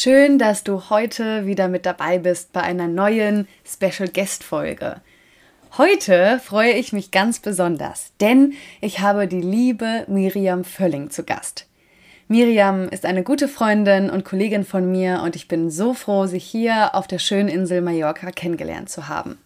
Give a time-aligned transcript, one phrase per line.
[0.00, 5.00] Schön, dass du heute wieder mit dabei bist bei einer neuen Special Guest Folge.
[5.76, 11.66] Heute freue ich mich ganz besonders, denn ich habe die liebe Miriam Völling zu Gast.
[12.28, 16.38] Miriam ist eine gute Freundin und Kollegin von mir und ich bin so froh, sie
[16.38, 19.36] hier auf der schönen Insel Mallorca kennengelernt zu haben.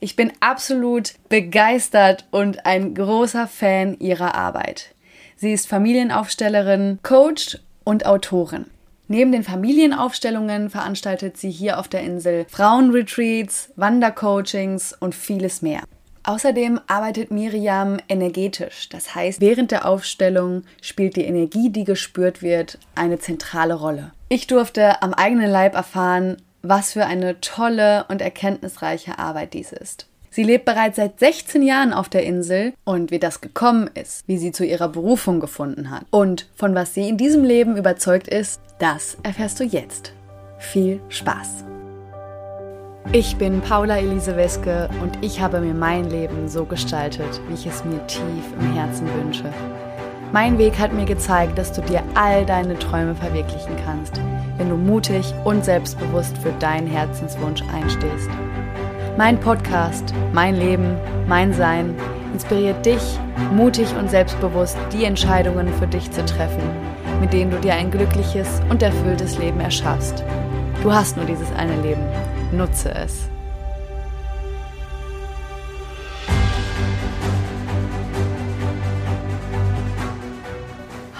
[0.00, 4.92] Ich bin absolut begeistert und ein großer Fan ihrer Arbeit.
[5.36, 8.66] Sie ist Familienaufstellerin, Coach und Autorin.
[9.06, 15.82] Neben den Familienaufstellungen veranstaltet sie hier auf der Insel Frauenretreats, Wandercoachings und vieles mehr.
[16.26, 18.88] Außerdem arbeitet Miriam energetisch.
[18.88, 24.12] Das heißt, während der Aufstellung spielt die Energie, die gespürt wird, eine zentrale Rolle.
[24.30, 30.08] Ich durfte am eigenen Leib erfahren, was für eine tolle und erkenntnisreiche Arbeit dies ist.
[30.34, 34.36] Sie lebt bereits seit 16 Jahren auf der Insel und wie das gekommen ist, wie
[34.36, 38.60] sie zu ihrer Berufung gefunden hat und von was sie in diesem Leben überzeugt ist,
[38.80, 40.12] das erfährst du jetzt.
[40.58, 41.64] Viel Spaß!
[43.12, 47.66] Ich bin Paula Elise Weske und ich habe mir mein Leben so gestaltet, wie ich
[47.66, 49.44] es mir tief im Herzen wünsche.
[50.32, 54.20] Mein Weg hat mir gezeigt, dass du dir all deine Träume verwirklichen kannst,
[54.56, 58.30] wenn du mutig und selbstbewusst für deinen Herzenswunsch einstehst.
[59.16, 60.96] Mein Podcast, mein Leben,
[61.28, 61.94] mein Sein
[62.32, 63.00] inspiriert dich,
[63.52, 66.64] mutig und selbstbewusst die Entscheidungen für dich zu treffen,
[67.20, 70.24] mit denen du dir ein glückliches und erfülltes Leben erschaffst.
[70.82, 72.02] Du hast nur dieses eine Leben
[72.50, 73.28] Nutze es.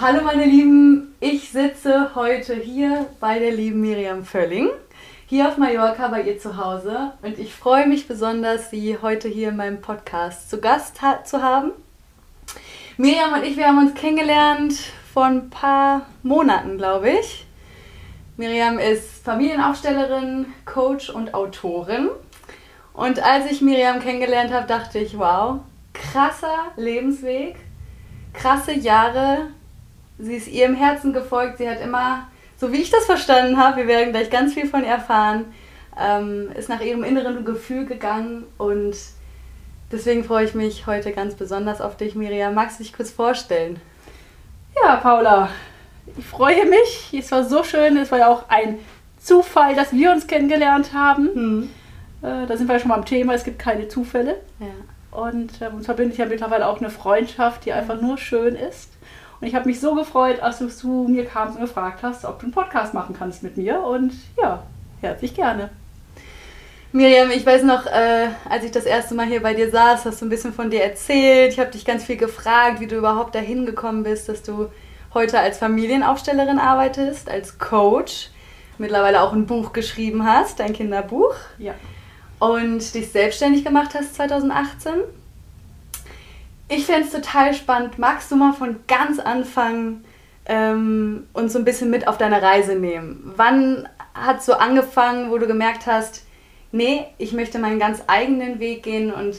[0.01, 4.67] Hallo meine Lieben, ich sitze heute hier bei der lieben Miriam Völling,
[5.27, 9.49] hier auf Mallorca bei ihr zu Hause und ich freue mich besonders, sie heute hier
[9.49, 11.71] in meinem Podcast zu Gast ha zu haben.
[12.97, 14.75] Miriam und ich, wir haben uns kennengelernt
[15.13, 17.47] vor ein paar Monaten, glaube ich.
[18.37, 22.09] Miriam ist Familienaufstellerin, Coach und Autorin.
[22.93, 25.59] Und als ich Miriam kennengelernt habe, dachte ich, wow,
[25.93, 27.55] krasser Lebensweg,
[28.33, 29.47] krasse Jahre.
[30.19, 31.57] Sie ist ihrem Herzen gefolgt.
[31.57, 32.27] Sie hat immer,
[32.57, 35.45] so wie ich das verstanden habe, wir werden gleich ganz viel von ihr erfahren,
[35.99, 38.45] ähm, ist nach ihrem inneren Gefühl gegangen.
[38.57, 38.95] Und
[39.91, 42.53] deswegen freue ich mich heute ganz besonders auf dich, Miriam.
[42.53, 43.79] Magst du dich kurz vorstellen?
[44.83, 45.49] Ja, Paula,
[46.17, 47.13] ich freue mich.
[47.13, 47.97] Es war so schön.
[47.97, 48.79] Es war ja auch ein
[49.19, 51.29] Zufall, dass wir uns kennengelernt haben.
[51.33, 51.69] Mhm.
[52.21, 53.33] Äh, da sind wir schon mal am Thema.
[53.33, 54.37] Es gibt keine Zufälle.
[54.59, 55.17] Ja.
[55.19, 58.91] Und äh, uns verbindet ja mittlerweile auch eine Freundschaft, die einfach nur schön ist.
[59.39, 62.39] Und ich habe mich so gefreut, als du zu mir kamst und gefragt hast, ob
[62.39, 63.81] du einen Podcast machen kannst mit mir.
[63.81, 64.63] Und ja,
[65.01, 65.69] herzlich gerne.
[66.91, 70.21] Miriam, ich weiß noch, äh, als ich das erste Mal hier bei dir saß, hast
[70.21, 71.51] du ein bisschen von dir erzählt.
[71.51, 74.69] Ich habe dich ganz viel gefragt, wie du überhaupt dahin gekommen bist, dass du
[75.13, 78.29] heute als Familienaufstellerin arbeitest, als Coach,
[78.77, 81.33] mittlerweile auch ein Buch geschrieben hast, ein Kinderbuch.
[81.57, 81.73] Ja.
[82.39, 84.93] Und dich selbstständig gemacht hast 2018.
[86.67, 87.99] Ich fände es total spannend.
[87.99, 90.03] Magst du mal von ganz Anfang
[90.45, 93.33] ähm, uns so ein bisschen mit auf deine Reise nehmen?
[93.35, 96.25] Wann hat so angefangen, wo du gemerkt hast,
[96.71, 99.37] nee, ich möchte meinen ganz eigenen Weg gehen und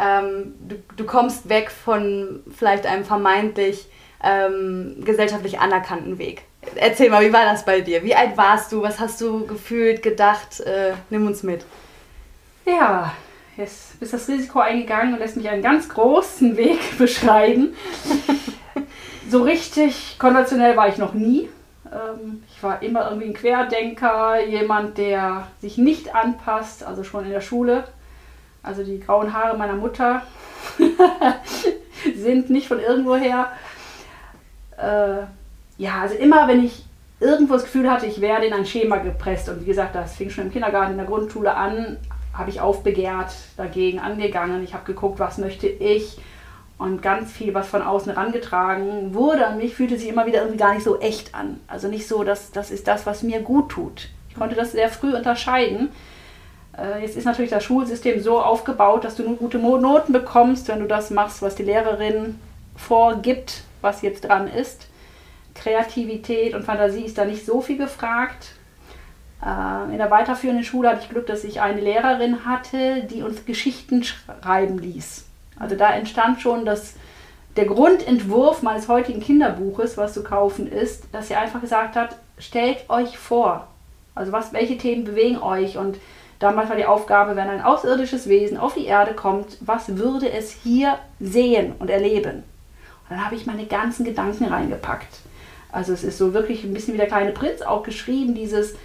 [0.00, 3.86] ähm, du, du kommst weg von vielleicht einem vermeintlich
[4.22, 6.42] ähm, gesellschaftlich anerkannten Weg.
[6.76, 8.04] Erzähl mal, wie war das bei dir?
[8.04, 8.82] Wie alt warst du?
[8.82, 10.60] Was hast du gefühlt, gedacht?
[10.60, 11.64] Äh, nimm uns mit.
[12.66, 13.12] Ja,
[13.58, 17.74] jetzt bist das Risiko eingegangen und lässt mich einen ganz großen Weg beschreiben.
[19.28, 21.48] so richtig konventionell war ich noch nie.
[21.92, 27.30] Ähm, ich war immer irgendwie ein Querdenker, jemand, der sich nicht anpasst, also schon in
[27.30, 27.84] der Schule.
[28.62, 30.22] Also die grauen Haare meiner Mutter
[32.16, 33.52] sind nicht von irgendwoher
[34.78, 35.22] äh,
[35.76, 36.84] ja, also immer wenn ich
[37.20, 40.30] irgendwo das Gefühl hatte, ich werde in ein Schema gepresst und wie gesagt, das fing
[40.30, 41.96] schon im Kindergarten, in der Grundschule an,
[42.38, 44.62] habe ich aufbegehrt, dagegen angegangen.
[44.62, 46.18] Ich habe geguckt, was möchte ich
[46.78, 50.58] und ganz viel, was von außen herangetragen wurde an mich, fühlte sich immer wieder irgendwie
[50.58, 51.60] gar nicht so echt an.
[51.66, 54.08] Also nicht so, dass das ist das, was mir gut tut.
[54.30, 55.90] Ich konnte das sehr früh unterscheiden.
[56.78, 60.78] Äh, jetzt ist natürlich das Schulsystem so aufgebaut, dass du nur gute Noten bekommst, wenn
[60.78, 62.38] du das machst, was die Lehrerin
[62.76, 64.86] vorgibt, was jetzt dran ist.
[65.54, 68.52] Kreativität und Fantasie ist da nicht so viel gefragt.
[69.44, 73.44] Äh, in der weiterführenden Schule hatte ich Glück, dass ich eine Lehrerin hatte, die uns
[73.44, 75.24] Geschichten schreiben ließ.
[75.58, 76.94] Also da entstand schon das,
[77.56, 82.88] der Grundentwurf meines heutigen Kinderbuches, was zu kaufen ist, dass sie einfach gesagt hat, stellt
[82.88, 83.66] euch vor,
[84.14, 85.98] also was, welche Themen bewegen euch und
[86.38, 90.50] damals war die Aufgabe, wenn ein außerirdisches Wesen auf die Erde kommt, was würde es
[90.50, 92.44] hier sehen und erleben?
[93.08, 95.20] Und dann habe ich meine ganzen Gedanken reingepackt.
[95.72, 98.76] Also es ist so wirklich ein bisschen wie der kleine Prinz auch geschrieben, dieses,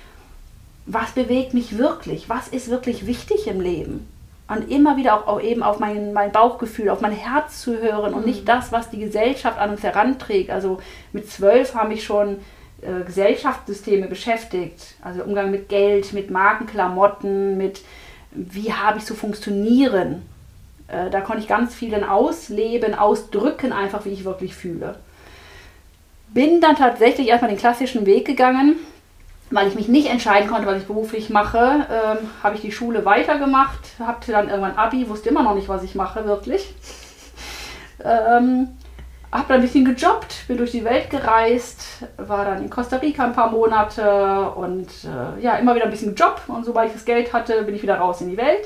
[0.85, 4.07] was bewegt mich wirklich, was ist wirklich wichtig im Leben.
[4.47, 8.13] Und immer wieder auch, auch eben auf mein, mein Bauchgefühl, auf mein Herz zu hören
[8.13, 8.27] und Mhm.
[8.27, 10.49] nicht das, was die Gesellschaft an uns heranträgt.
[10.51, 10.79] Also
[11.13, 12.37] mit zwölf habe ich schon
[12.81, 14.95] äh, Gesellschaftssysteme beschäftigt.
[15.01, 17.81] Also Umgang mit Geld, mit Markenklamotten, mit
[18.31, 20.23] wie habe ich zu funktionieren.
[20.89, 24.97] Äh, da konnte ich ganz viel dann ausleben, ausdrücken, einfach wie ich wirklich fühle.
[26.33, 28.75] Bin dann tatsächlich erstmal den klassischen Weg gegangen,
[29.53, 33.05] weil ich mich nicht entscheiden konnte, was ich beruflich mache, ähm, habe ich die Schule
[33.05, 36.73] weitergemacht, hatte dann irgendwann Abi, wusste immer noch nicht, was ich mache, wirklich.
[38.05, 38.69] Ähm,
[39.31, 43.23] habe dann ein bisschen gejobbt, bin durch die Welt gereist, war dann in Costa Rica
[43.23, 46.41] ein paar Monate und äh, ja, immer wieder ein bisschen Job.
[46.47, 48.65] Und sobald ich das Geld hatte, bin ich wieder raus in die Welt.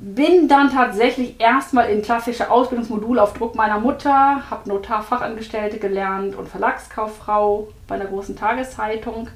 [0.00, 6.48] Bin dann tatsächlich erstmal in klassische Ausbildungsmodule auf Druck meiner Mutter, habe Notarfachangestellte gelernt und
[6.48, 9.28] Verlagskauffrau bei einer großen Tageszeitung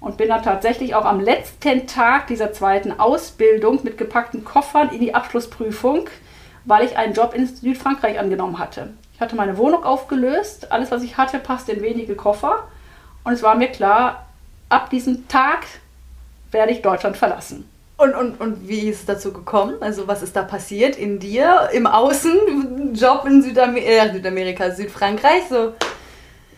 [0.00, 5.00] und bin dann tatsächlich auch am letzten Tag dieser zweiten Ausbildung mit gepackten Koffern in
[5.00, 6.08] die Abschlussprüfung,
[6.64, 8.94] weil ich einen Job in Südfrankreich angenommen hatte.
[9.12, 12.68] Ich hatte meine Wohnung aufgelöst, alles was ich hatte passte in wenige Koffer
[13.22, 14.24] und es war mir klar,
[14.70, 15.66] ab diesem Tag
[16.52, 17.69] werde ich Deutschland verlassen.
[18.00, 19.74] Und, und, und wie ist es dazu gekommen?
[19.80, 25.42] Also was ist da passiert in dir, im Außen, Job in Südamer äh, Südamerika, Südfrankreich,
[25.50, 25.74] so?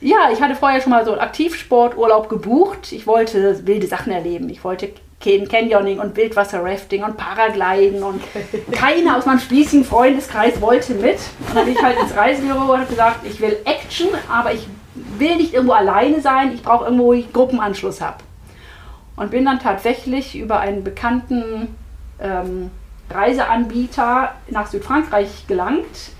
[0.00, 2.92] Ja, ich hatte vorher schon mal so einen Aktivsporturlaub gebucht.
[2.92, 4.48] Ich wollte wilde Sachen erleben.
[4.50, 4.90] Ich wollte
[5.20, 8.20] Can- Canyoning und Wildwasser-Rafting und Paragliden und
[8.72, 11.18] keiner aus meinem spießigen Freundeskreis wollte mit.
[11.48, 14.66] Und dann bin ich halt ins Reisebüro und habe gesagt, ich will Action, aber ich
[15.18, 16.52] will nicht irgendwo alleine sein.
[16.54, 18.18] Ich brauche irgendwo, wo ich Gruppenanschluss habe.
[19.16, 21.74] Und bin dann tatsächlich über einen bekannten
[22.18, 22.70] ähm,
[23.10, 26.12] Reiseanbieter nach Südfrankreich gelangt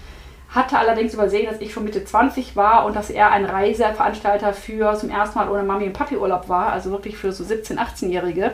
[0.55, 4.95] hatte allerdings übersehen, dass ich schon Mitte 20 war und dass er ein Reiseveranstalter für
[4.97, 8.53] zum ersten Mal ohne Mami und Papi Urlaub war, also wirklich für so 17-, 18-Jährige.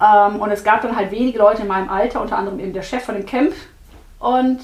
[0.00, 2.82] Ähm, und es gab dann halt wenige Leute in meinem Alter, unter anderem eben der
[2.82, 3.54] Chef von dem Camp.
[4.18, 4.60] Und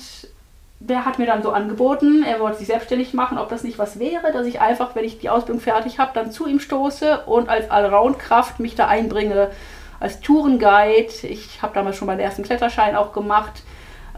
[0.80, 3.98] der hat mir dann so angeboten, er wollte sich selbstständig machen, ob das nicht was
[3.98, 7.48] wäre, dass ich einfach, wenn ich die Ausbildung fertig habe, dann zu ihm stoße und
[7.48, 9.50] als Allround-Kraft mich da einbringe,
[9.98, 11.12] als Tourenguide.
[11.24, 13.62] Ich habe damals schon meinen ersten Kletterschein auch gemacht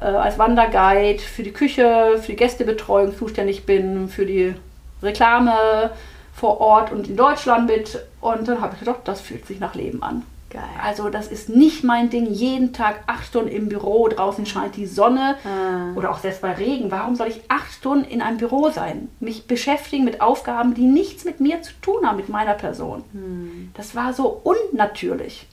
[0.00, 4.54] äh, als Wanderguide für die Küche, für die Gästebetreuung zuständig bin, für die
[5.02, 5.90] Reklame
[6.34, 7.98] vor Ort und in Deutschland mit.
[8.20, 10.24] Und dann habe ich gedacht, das fühlt sich nach Leben an.
[10.50, 10.62] Geil.
[10.82, 14.86] Also das ist nicht mein Ding, jeden Tag acht Stunden im Büro, draußen scheint die
[14.86, 15.96] Sonne Ah.
[15.96, 16.90] oder auch selbst bei Regen.
[16.90, 19.08] Warum soll ich acht Stunden in einem Büro sein?
[19.20, 23.04] Mich beschäftigen mit Aufgaben, die nichts mit mir zu tun haben, mit meiner Person.
[23.74, 25.46] Das war so unnatürlich.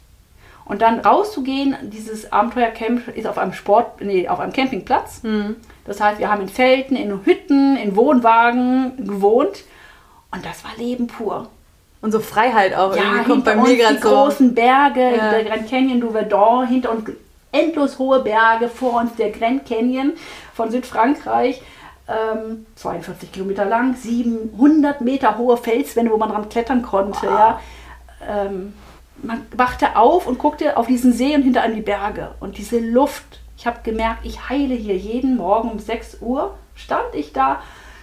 [0.65, 5.21] Und dann rauszugehen, dieses Abenteuercamp ist auf einem Sport, nee, auf einem Campingplatz.
[5.85, 9.63] Das heißt, wir haben in Zelten, in Hütten, in Wohnwagen gewohnt.
[10.31, 11.47] Und das war Leben pur.
[12.07, 14.07] Und so Freiheit auch irgendwie kommt bei mir gerade die so.
[14.07, 15.31] großen Berge, Ja.
[15.31, 17.11] der Grand Canyon du Verdun, hinter uns
[17.51, 20.13] endlos hohe Berge, vor uns der Grand Canyon
[20.53, 21.61] von Südfrankreich.
[22.07, 27.25] Ähm, 42 Kilometer lang, 700 Meter hohe Felswände, wo man dran klettern konnte.
[27.25, 27.59] Ja.
[28.25, 28.73] Ähm,
[29.21, 32.29] man wachte auf und guckte auf diesen See und hinter einem die Berge.
[32.39, 37.15] Und diese Luft, ich habe gemerkt, ich heile hier jeden Morgen um 6 Uhr, stand
[37.15, 37.59] ich da,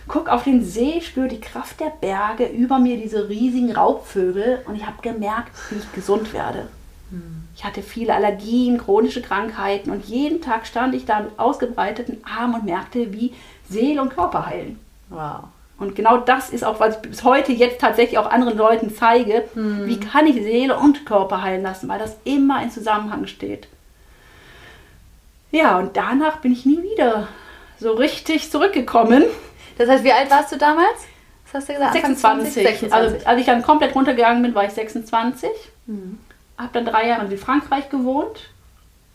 [0.09, 4.77] guck auf den See, spüre die Kraft der Berge, über mir diese riesigen Raubvögel und
[4.77, 6.69] ich habe gemerkt, wie ich gesund werde.
[7.57, 12.55] Ich hatte viele Allergien, chronische Krankheiten und jeden Tag stand ich da mit ausgebreiteten Armen
[12.57, 13.33] und merkte, wie
[13.69, 14.81] Seele und Körper heilen.
[15.11, 15.45] Wow.
[15.79, 19.45] Und genau das ist auch, was ich bis heute jetzt tatsächlich auch anderen Leuten zeige.
[19.55, 23.69] Wie kann ich Seele und Körper heilen lassen, weil das immer in Zusammenhang steht.
[25.51, 27.29] Ja, und danach bin ich nie wieder
[27.79, 29.25] so richtig zurückgekommen.
[29.79, 31.07] Das heißt, wie alt warst du damals?
[31.47, 31.97] Was hast du gesagt?
[31.97, 32.63] Anfang 26.
[32.63, 32.93] 26.
[32.93, 35.51] Also als ich dann komplett runtergegangen bin, war ich 26.
[36.59, 38.51] Habe dann drei Jahre in Südfrankreich gewohnt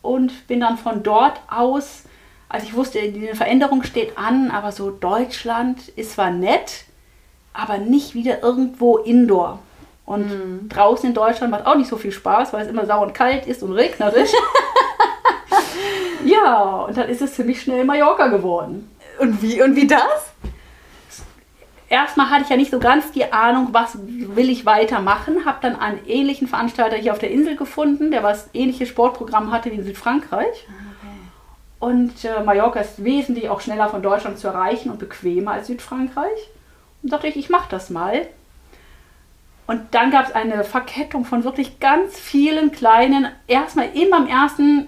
[0.01, 2.03] und bin dann von dort aus,
[2.49, 6.85] als ich wusste, die Veränderung steht an, aber so Deutschland ist zwar nett,
[7.53, 9.59] aber nicht wieder irgendwo indoor.
[10.05, 13.13] Und draußen in Deutschland macht auch nicht so viel Spaß, weil es immer sau und
[13.13, 14.31] kalt ist und regnerisch.
[16.25, 18.89] ja, und dann ist es ziemlich schnell Mallorca geworden.
[19.19, 20.33] und wie und wie das?
[21.89, 25.45] Erstmal hatte ich ja nicht so ganz die Ahnung, was will ich weitermachen.
[25.45, 29.71] Habe dann einen ähnlichen Veranstalter hier auf der Insel gefunden, der was ähnliches Sportprogramm hatte
[29.71, 30.67] wie in Südfrankreich.
[31.79, 36.49] Und äh, Mallorca ist wesentlich auch schneller von Deutschland zu erreichen und bequemer als Südfrankreich.
[37.01, 38.27] Und dachte ich, ich mache das mal.
[39.65, 44.87] Und dann gab es eine Verkettung von wirklich ganz vielen kleinen, erstmal immer im ersten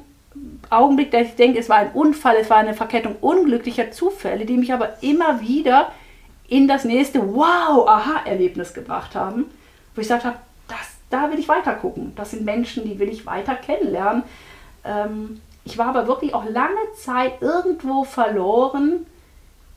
[0.69, 4.57] Augenblick, dass ich denke, es war ein Unfall, es war eine Verkettung unglücklicher Zufälle, die
[4.57, 5.91] mich aber immer wieder
[6.51, 9.45] in das nächste Wow-Aha-Erlebnis gebracht haben,
[9.95, 10.35] wo ich gesagt habe,
[11.09, 12.11] da will ich weiter gucken.
[12.17, 14.23] Das sind Menschen, die will ich weiter kennenlernen.
[14.83, 19.05] Ähm, ich war aber wirklich auch lange Zeit irgendwo verloren.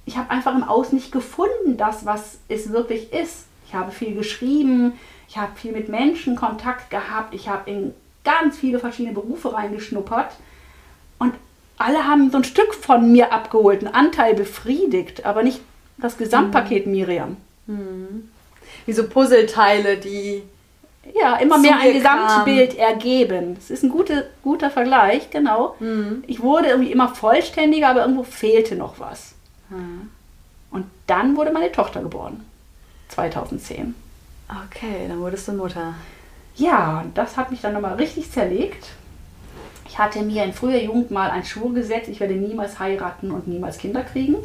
[0.04, 3.46] Ich habe einfach im Aus nicht gefunden, das, was es wirklich ist.
[3.68, 4.94] Ich habe viel geschrieben,
[5.28, 10.32] ich habe viel mit Menschen Kontakt gehabt, ich habe in ganz viele verschiedene Berufe reingeschnuppert
[11.20, 11.34] und
[11.78, 15.60] alle haben so ein Stück von mir abgeholt, einen Anteil befriedigt, aber nicht
[15.96, 16.92] das Gesamtpaket mhm.
[16.92, 17.36] Miriam.
[17.66, 18.28] Mhm.
[18.86, 20.42] Wie so Puzzleteile, die
[21.14, 23.54] ja immer mehr ein Gesamtbild ergeben.
[23.56, 25.76] Das ist ein gute, guter Vergleich, genau.
[25.80, 26.24] Mhm.
[26.26, 29.34] Ich wurde irgendwie immer vollständiger, aber irgendwo fehlte noch was.
[29.70, 30.10] Mhm.
[30.70, 32.44] Und dann wurde meine Tochter geboren.
[33.08, 33.94] 2010.
[34.48, 35.94] Okay, dann wurdest du Mutter.
[36.56, 38.88] Ja, und das hat mich dann nochmal richtig zerlegt.
[39.88, 43.46] Ich hatte mir in früher Jugend mal ein Schwur gesetzt, ich werde niemals heiraten und
[43.46, 44.36] niemals Kinder kriegen.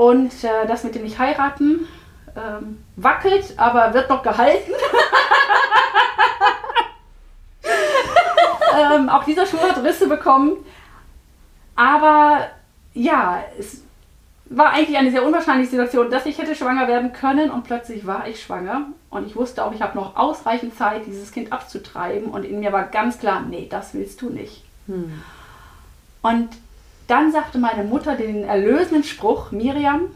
[0.00, 1.86] Und äh, das mit dem nicht heiraten
[2.34, 4.72] ähm, wackelt, aber wird noch gehalten.
[8.94, 10.56] ähm, auch dieser Schwur hat Risse bekommen.
[11.76, 12.46] Aber
[12.94, 13.82] ja, es
[14.46, 18.26] war eigentlich eine sehr unwahrscheinliche Situation, dass ich hätte schwanger werden können und plötzlich war
[18.26, 22.46] ich schwanger und ich wusste auch, ich habe noch ausreichend Zeit, dieses Kind abzutreiben und
[22.46, 24.64] in mir war ganz klar, nee, das willst du nicht.
[24.86, 25.20] Hm.
[26.22, 26.48] Und
[27.10, 30.10] dann sagte meine Mutter den erlösenden Spruch, Miriam,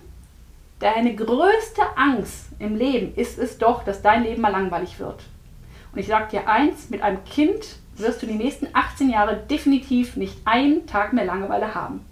[0.79, 5.25] deine größte Angst im Leben ist es doch, dass dein Leben mal langweilig wird.
[5.93, 10.17] Und ich sage dir eins, mit einem Kind wirst du die nächsten 18 Jahre definitiv
[10.17, 12.05] nicht einen Tag mehr Langeweile haben.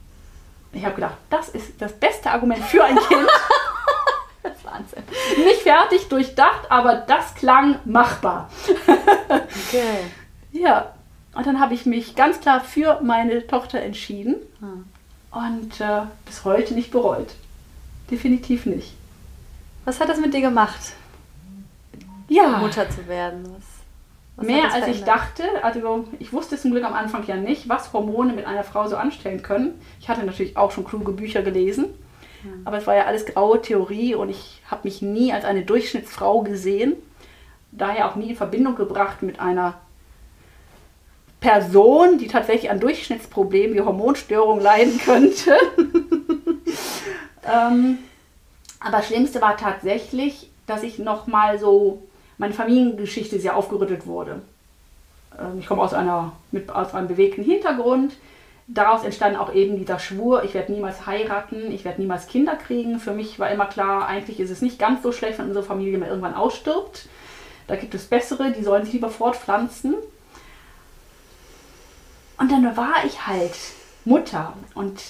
[0.73, 3.29] Ich habe gedacht, das ist das beste Argument für ein Kind.
[4.43, 5.03] das ist Wahnsinn.
[5.45, 8.49] Nicht fertig durchdacht, aber das klang machbar.
[8.87, 10.07] okay.
[10.53, 10.93] Ja,
[11.35, 14.85] und dann habe ich mich ganz klar für meine Tochter entschieden hm.
[15.31, 17.35] und äh, bis heute nicht bereut.
[18.11, 18.95] Definitiv nicht.
[19.85, 20.93] Was hat das mit dir gemacht?
[22.29, 22.59] Ja.
[22.59, 23.43] Mutter zu werden.
[23.45, 23.65] Was,
[24.37, 25.43] was mehr als ich dachte.
[25.63, 28.97] Also ich wusste zum Glück am Anfang ja nicht, was Hormone mit einer Frau so
[28.97, 29.81] anstellen können.
[30.01, 31.87] Ich hatte natürlich auch schon kluge Bücher gelesen.
[32.43, 32.63] Mhm.
[32.67, 36.43] Aber es war ja alles graue Theorie und ich habe mich nie als eine Durchschnittsfrau
[36.43, 36.95] gesehen.
[37.71, 39.75] Daher auch nie in Verbindung gebracht mit einer
[41.43, 45.57] Person, die tatsächlich an Durchschnittsproblemen wie Hormonstörungen leiden könnte.
[47.53, 47.99] ähm,
[48.79, 52.03] aber Schlimmste war tatsächlich, dass ich nochmal so,
[52.39, 54.41] meine Familiengeschichte sehr aufgerüttelt wurde.
[55.39, 58.15] Ähm, ich komme aus, einer, mit, aus einem bewegten Hintergrund.
[58.69, 63.01] Daraus entstand auch eben dieser Schwur, ich werde niemals heiraten, ich werde niemals Kinder kriegen.
[63.01, 65.99] Für mich war immer klar, eigentlich ist es nicht ganz so schlecht, wenn unsere Familie
[65.99, 67.09] mal irgendwann ausstirbt.
[67.67, 69.97] Da gibt es bessere, die sollen sich lieber fortpflanzen.
[72.43, 73.55] Und dann war ich halt
[74.05, 75.01] Mutter und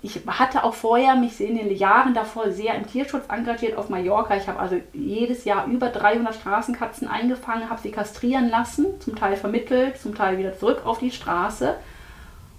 [0.00, 4.34] ich hatte auch vorher mich in den Jahren davor sehr im Tierschutz engagiert auf Mallorca.
[4.34, 9.36] Ich habe also jedes Jahr über 300 Straßenkatzen eingefangen, habe sie kastrieren lassen, zum Teil
[9.36, 11.74] vermittelt, zum Teil wieder zurück auf die Straße.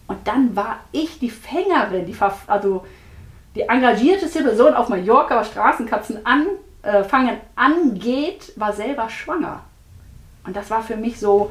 [0.06, 2.86] Und dann war ich die Fängerin, die, also
[3.56, 9.62] die engagierteste Person auf Mallorca, was Straßenkatzen anfangen äh, angeht, war selber schwanger.
[10.46, 11.50] Und das war für mich so,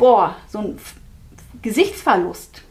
[0.00, 0.78] boah, so ein
[1.62, 2.62] Gesichtsverlust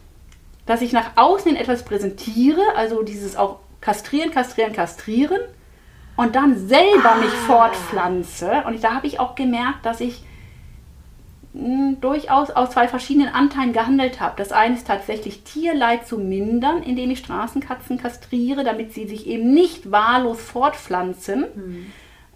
[0.70, 5.40] dass ich nach außen hin etwas präsentiere, also dieses auch kastrieren, kastrieren, kastrieren
[6.16, 7.16] und dann selber ah.
[7.16, 8.62] mich fortpflanze.
[8.66, 10.22] Und da habe ich auch gemerkt, dass ich
[11.54, 14.34] mh, hm, durchaus aus zwei verschiedenen Anteilen gehandelt habe.
[14.36, 19.52] Das eine ist tatsächlich Tierleid zu mindern, indem ich Straßenkatzen kastriere, damit sie sich eben
[19.52, 21.46] nicht wahllos fortpflanzen.
[21.52, 21.92] Mhm.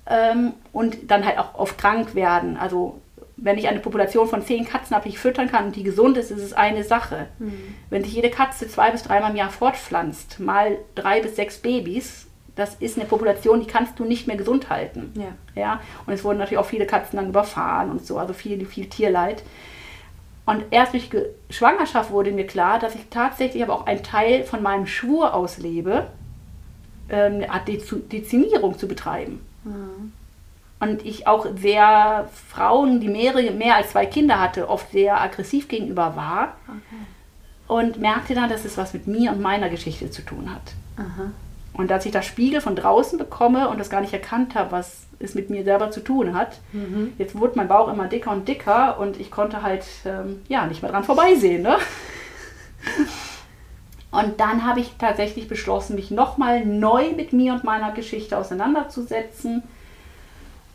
[0.06, 2.56] Ähm, und dann halt auch oft krank werden.
[2.56, 3.00] Also
[3.36, 6.16] wenn ich eine Population von zehn Katzen habe, die ich füttern kann und die gesund
[6.16, 7.26] ist, ist es eine Sache.
[7.38, 7.74] Mhm.
[7.90, 12.26] Wenn sich jede Katze zwei bis dreimal im Jahr fortpflanzt, mal drei bis sechs Babys,
[12.54, 15.12] das ist eine Population, die kannst du nicht mehr gesund halten.
[15.16, 15.60] Ja.
[15.60, 15.80] ja?
[16.06, 19.42] Und es wurden natürlich auch viele Katzen dann überfahren und so, also viel, viel Tierleid.
[20.46, 21.10] Und erst durch
[21.50, 26.06] Schwangerschaft wurde mir klar, dass ich tatsächlich aber auch einen Teil von meinem Schwur auslebe,
[27.08, 29.40] ähm, eine Art Dezimierung zu betreiben.
[29.64, 30.12] Mhm
[30.88, 35.68] und ich auch sehr Frauen, die mehrere, mehr als zwei Kinder hatte, oft sehr aggressiv
[35.68, 36.56] gegenüber war.
[36.66, 37.02] Okay.
[37.66, 40.74] Und merkte dann, dass es was mit mir und meiner Geschichte zu tun hat.
[40.96, 41.30] Aha.
[41.72, 45.06] Und als ich das Spiegel von draußen bekomme und das gar nicht erkannt habe, was
[45.18, 47.12] es mit mir selber zu tun hat, mhm.
[47.18, 50.82] jetzt wurde mein Bauch immer dicker und dicker und ich konnte halt ähm, ja nicht
[50.82, 51.62] mehr dran vorbeisehen.
[51.62, 51.76] Ne?
[54.10, 59.64] Und dann habe ich tatsächlich beschlossen, mich nochmal neu mit mir und meiner Geschichte auseinanderzusetzen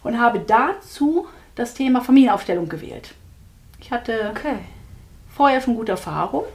[0.03, 3.13] und habe dazu das Thema Familienaufstellung gewählt.
[3.79, 4.55] Ich hatte okay.
[5.29, 6.45] vorher schon gute Erfahrung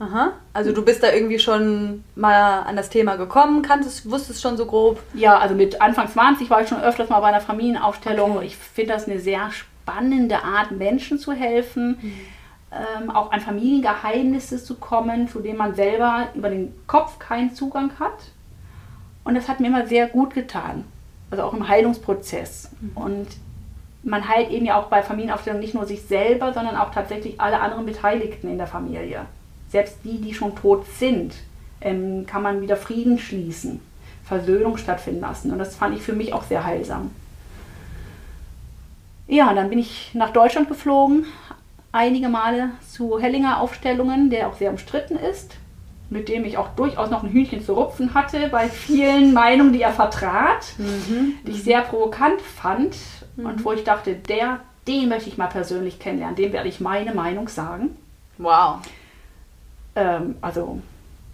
[0.00, 0.34] Aha.
[0.52, 4.66] Also du bist da irgendwie schon mal an das Thema gekommen, kanntest, wusstest schon so
[4.66, 5.02] grob?
[5.14, 8.36] Ja, also mit Anfang 20 war ich schon öfters mal bei einer Familienaufstellung.
[8.36, 8.46] Okay.
[8.46, 12.12] Ich finde das eine sehr spannende Art, Menschen zu helfen, mhm.
[12.72, 17.90] ähm, auch an Familiengeheimnisse zu kommen, zu denen man selber über den Kopf keinen Zugang
[17.98, 18.32] hat.
[19.24, 20.84] Und das hat mir immer sehr gut getan.
[21.30, 22.70] Also auch im Heilungsprozess.
[22.80, 22.96] Mhm.
[22.96, 23.26] Und
[24.02, 27.60] man heilt eben ja auch bei Familienaufstellungen nicht nur sich selber, sondern auch tatsächlich alle
[27.60, 29.26] anderen Beteiligten in der Familie
[29.70, 31.34] selbst die, die schon tot sind,
[31.80, 33.80] ähm, kann man wieder Frieden schließen,
[34.24, 35.52] Versöhnung stattfinden lassen.
[35.52, 37.10] Und das fand ich für mich auch sehr heilsam.
[39.26, 41.26] Ja, dann bin ich nach Deutschland geflogen,
[41.92, 45.54] einige Male zu Hellinger Aufstellungen, der auch sehr umstritten ist,
[46.10, 49.82] mit dem ich auch durchaus noch ein Hühnchen zu rupfen hatte bei vielen Meinungen, die
[49.82, 51.34] er vertrat, mhm.
[51.46, 52.96] die ich sehr provokant fand
[53.36, 53.46] mhm.
[53.46, 57.14] und wo ich dachte, der, den möchte ich mal persönlich kennenlernen, dem werde ich meine
[57.14, 57.96] Meinung sagen.
[58.38, 58.80] Wow
[59.98, 60.80] ähm, also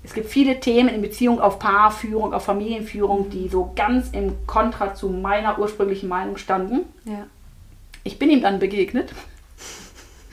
[0.02, 4.94] es gibt viele Themen in Beziehung auf Paarführung, auf Familienführung, die so ganz im Kontra
[4.94, 6.80] zu meiner ursprünglichen Meinung standen.
[7.04, 7.26] Ja.
[8.02, 9.12] Ich bin ihm dann begegnet.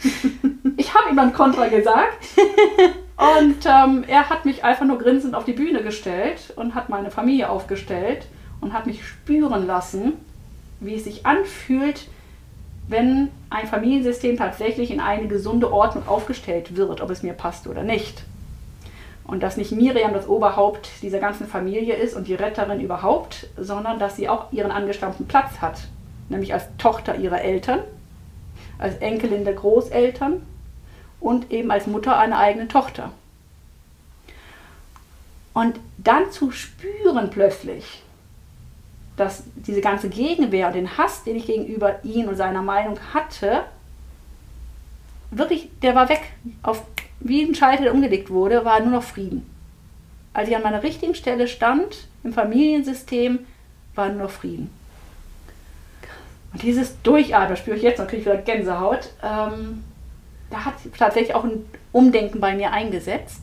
[0.77, 2.17] ich habe ihm dann Kontra gesagt.
[3.21, 7.11] Und ähm, er hat mich einfach nur grinsend auf die Bühne gestellt und hat meine
[7.11, 8.25] Familie aufgestellt
[8.61, 10.13] und hat mich spüren lassen,
[10.79, 12.07] wie es sich anfühlt,
[12.87, 17.83] wenn ein Familiensystem tatsächlich in eine gesunde Ordnung aufgestellt wird, ob es mir passt oder
[17.83, 18.23] nicht.
[19.23, 23.99] Und dass nicht Miriam das Oberhaupt dieser ganzen Familie ist und die Retterin überhaupt, sondern
[23.99, 25.77] dass sie auch ihren angestammten Platz hat,
[26.29, 27.81] nämlich als Tochter ihrer Eltern,
[28.79, 30.41] als Enkelin der Großeltern
[31.21, 33.11] und eben als Mutter einer eigenen Tochter.
[35.53, 38.03] Und dann zu spüren plötzlich,
[39.15, 43.63] dass diese ganze Gegenwehr und den Hass, den ich gegenüber ihm und seiner Meinung hatte,
[45.29, 46.21] wirklich, der war weg.
[46.63, 46.83] Auf
[47.19, 49.45] wie ein Schalter, der umgelegt wurde, war nur noch Frieden.
[50.33, 53.45] Als ich an meiner richtigen Stelle stand, im Familiensystem,
[53.93, 54.71] war nur noch Frieden.
[56.53, 59.83] Und dieses Durchatmen, spüre ich jetzt noch, kriege ich wieder Gänsehaut, ähm,
[60.51, 63.41] da hat tatsächlich auch ein Umdenken bei mir eingesetzt.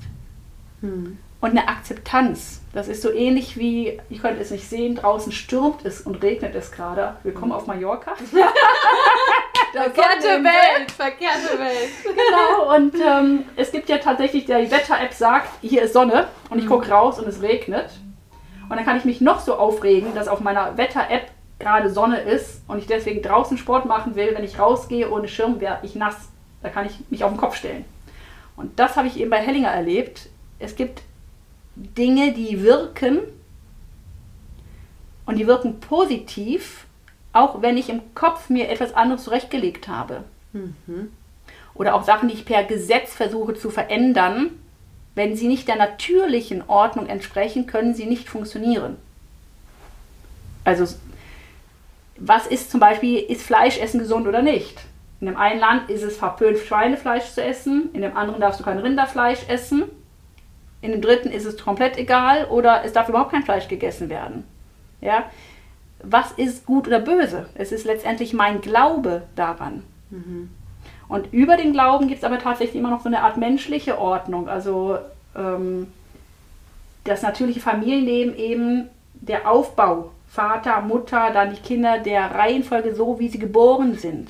[0.80, 2.62] Hm und eine Akzeptanz.
[2.72, 6.54] Das ist so ähnlich wie, ich könnte es nicht sehen, draußen stürmt es und regnet
[6.54, 7.16] es gerade.
[7.22, 8.14] Willkommen auf Mallorca.
[9.72, 11.90] verkehrte Welt, verkehrte Welt.
[12.02, 16.64] Genau, und ähm, es gibt ja tatsächlich, die Wetter-App sagt, hier ist Sonne und ich
[16.64, 16.70] mhm.
[16.70, 17.90] gucke raus und es regnet.
[18.68, 22.62] Und dann kann ich mich noch so aufregen, dass auf meiner Wetter-App gerade Sonne ist
[22.68, 24.34] und ich deswegen draußen Sport machen will.
[24.34, 26.16] Wenn ich rausgehe ohne Schirm, werde ich nass.
[26.62, 27.84] Da kann ich mich auf den Kopf stellen.
[28.56, 30.28] Und das habe ich eben bei Hellinger erlebt.
[30.58, 31.02] Es gibt
[31.76, 33.20] Dinge, die wirken
[35.26, 36.86] und die wirken positiv,
[37.32, 40.24] auch wenn ich im Kopf mir etwas anderes zurechtgelegt habe.
[40.52, 41.12] Mhm.
[41.74, 44.50] Oder auch Sachen, die ich per Gesetz versuche zu verändern,
[45.14, 48.96] wenn sie nicht der natürlichen Ordnung entsprechen, können sie nicht funktionieren.
[50.64, 50.86] Also,
[52.16, 54.80] was ist zum Beispiel, ist Fleischessen gesund oder nicht?
[55.20, 58.64] In dem einen Land ist es verpönt, Schweinefleisch zu essen, in dem anderen darfst du
[58.64, 59.84] kein Rinderfleisch essen
[60.80, 64.44] in dem dritten ist es komplett egal oder es darf überhaupt kein Fleisch gegessen werden.
[65.00, 65.24] Ja?
[66.02, 67.46] Was ist gut oder böse?
[67.54, 69.82] Es ist letztendlich mein Glaube daran.
[70.10, 70.50] Mhm.
[71.08, 74.48] Und über den Glauben gibt es aber tatsächlich immer noch so eine Art menschliche Ordnung.
[74.48, 74.98] Also
[75.34, 75.88] ähm,
[77.04, 80.12] das natürliche Familienleben eben der Aufbau.
[80.28, 84.28] Vater, Mutter, dann die Kinder der Reihenfolge so, wie sie geboren sind.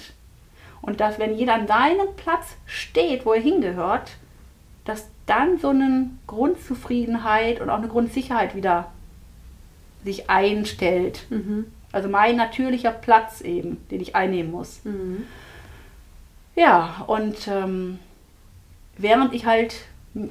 [0.83, 4.13] Und dass, wenn jeder an seinem Platz steht, wo er hingehört,
[4.85, 8.91] dass dann so eine Grundzufriedenheit und auch eine Grundsicherheit wieder
[10.05, 11.27] sich einstellt.
[11.31, 11.67] Mhm.
[11.93, 14.81] Also mein natürlicher Platz eben, den ich einnehmen muss.
[14.85, 15.25] Mhm.
[16.55, 17.99] Ja, und ähm,
[18.97, 19.75] während ich halt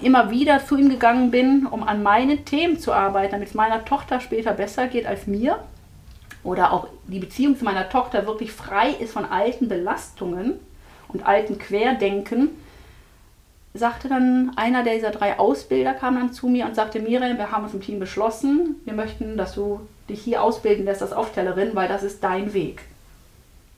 [0.01, 3.85] immer wieder zu ihm gegangen bin, um an meinen Themen zu arbeiten, damit es meiner
[3.85, 5.59] Tochter später besser geht als mir,
[6.47, 10.53] oder auch die Beziehung zu meiner Tochter wirklich frei ist von alten Belastungen
[11.09, 12.51] und alten Querdenken,
[13.73, 17.65] sagte dann einer dieser drei Ausbilder kam dann zu mir und sagte, Miriam, wir haben
[17.65, 21.89] uns im Team beschlossen, wir möchten, dass du dich hier ausbilden lässt als Aufstellerin, weil
[21.89, 22.81] das ist dein Weg.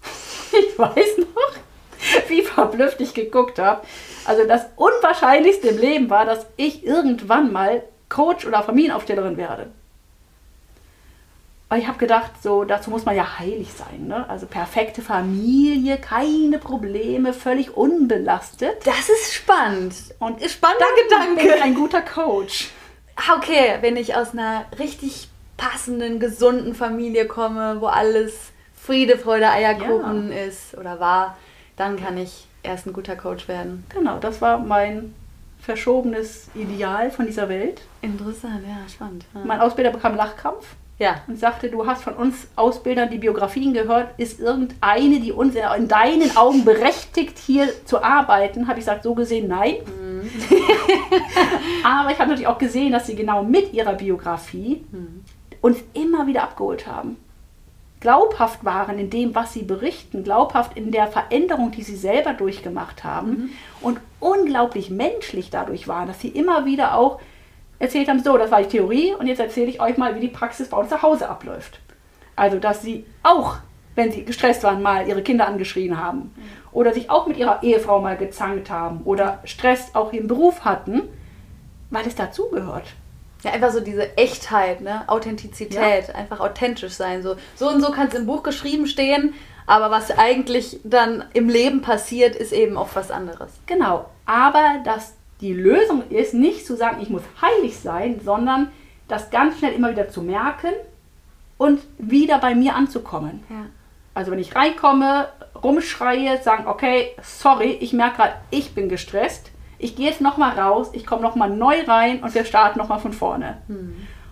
[0.51, 3.82] ich weiß noch, wie verblüfft ich geguckt habe.
[4.25, 9.71] Also das Unwahrscheinlichste im Leben war, dass ich irgendwann mal Coach oder Familienaufstellerin werde.
[11.75, 14.08] Ich habe gedacht, so dazu muss man ja heilig sein.
[14.08, 14.27] Ne?
[14.27, 18.86] Also perfekte Familie, keine Probleme, völlig unbelastet.
[18.86, 19.93] Das ist spannend.
[20.17, 21.43] Und ist spannender Gedanke.
[21.43, 22.69] Bin ich ein guter Coach.
[23.15, 28.34] Ah, okay, wenn ich aus einer richtig passenden, gesunden Familie komme, wo alles
[28.73, 30.45] Friede, Freude, Eierkuchen ja.
[30.45, 31.38] ist oder war,
[31.75, 33.86] dann kann ich erst ein guter Coach werden.
[33.89, 35.13] Genau, das war mein
[35.62, 37.82] verschobenes Ideal von dieser Welt.
[38.01, 39.25] Interessant, ja, spannend.
[39.36, 39.41] Ja.
[39.43, 40.65] Mein Ausbilder bekam Lachkrampf
[40.99, 41.21] ja.
[41.27, 45.88] und sagte, du hast von uns Ausbildern die Biografien gehört, ist irgendeine, die uns in
[45.88, 48.67] deinen Augen berechtigt, hier zu arbeiten?
[48.67, 49.77] Habe ich gesagt, so gesehen nein.
[49.85, 50.29] Mhm.
[51.83, 55.23] Aber ich habe natürlich auch gesehen, dass sie genau mit ihrer Biografie Mhm.
[55.62, 57.17] uns immer wieder abgeholt haben.
[58.01, 63.03] Glaubhaft waren in dem, was sie berichten, glaubhaft in der Veränderung, die sie selber durchgemacht
[63.03, 63.49] haben
[63.81, 67.19] und unglaublich menschlich dadurch waren, dass sie immer wieder auch
[67.80, 70.28] erzählt haben, so, das war die Theorie und jetzt erzähle ich euch mal, wie die
[70.28, 71.80] Praxis bei uns zu Hause abläuft.
[72.36, 73.58] Also, dass sie auch,
[73.96, 76.34] wenn sie gestresst waren, mal ihre Kinder angeschrien haben
[76.72, 81.02] oder sich auch mit ihrer Ehefrau mal gezankt haben oder Stress auch im Beruf hatten,
[81.89, 82.86] weil es dazugehört.
[83.44, 85.04] Ja, einfach so diese Echtheit, ne?
[85.08, 87.24] Authentizität, einfach authentisch sein.
[87.24, 89.34] So, so und so kann es im Buch geschrieben stehen,
[89.65, 93.52] aber was eigentlich dann im Leben passiert, ist eben auch was anderes.
[93.65, 98.71] Genau, aber dass die Lösung ist, nicht zu sagen, ich muss heilig sein, sondern
[99.08, 100.73] das ganz schnell immer wieder zu merken
[101.58, 103.43] und wieder bei mir anzukommen.
[103.49, 103.65] Ja.
[104.13, 105.30] Also wenn ich reinkomme,
[105.63, 109.52] rumschreie, sagen, okay, sorry, ich merke gerade, ich bin gestresst.
[109.78, 113.13] Ich gehe jetzt nochmal raus, ich komme nochmal neu rein und wir starten nochmal von
[113.13, 113.62] vorne.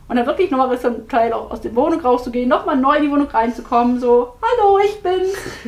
[0.10, 3.04] Und dann wirklich nochmal bis zum Teil auch aus der Wohnung rauszugehen, nochmal neu in
[3.04, 5.22] die Wohnung reinzukommen, so, hallo, ich bin,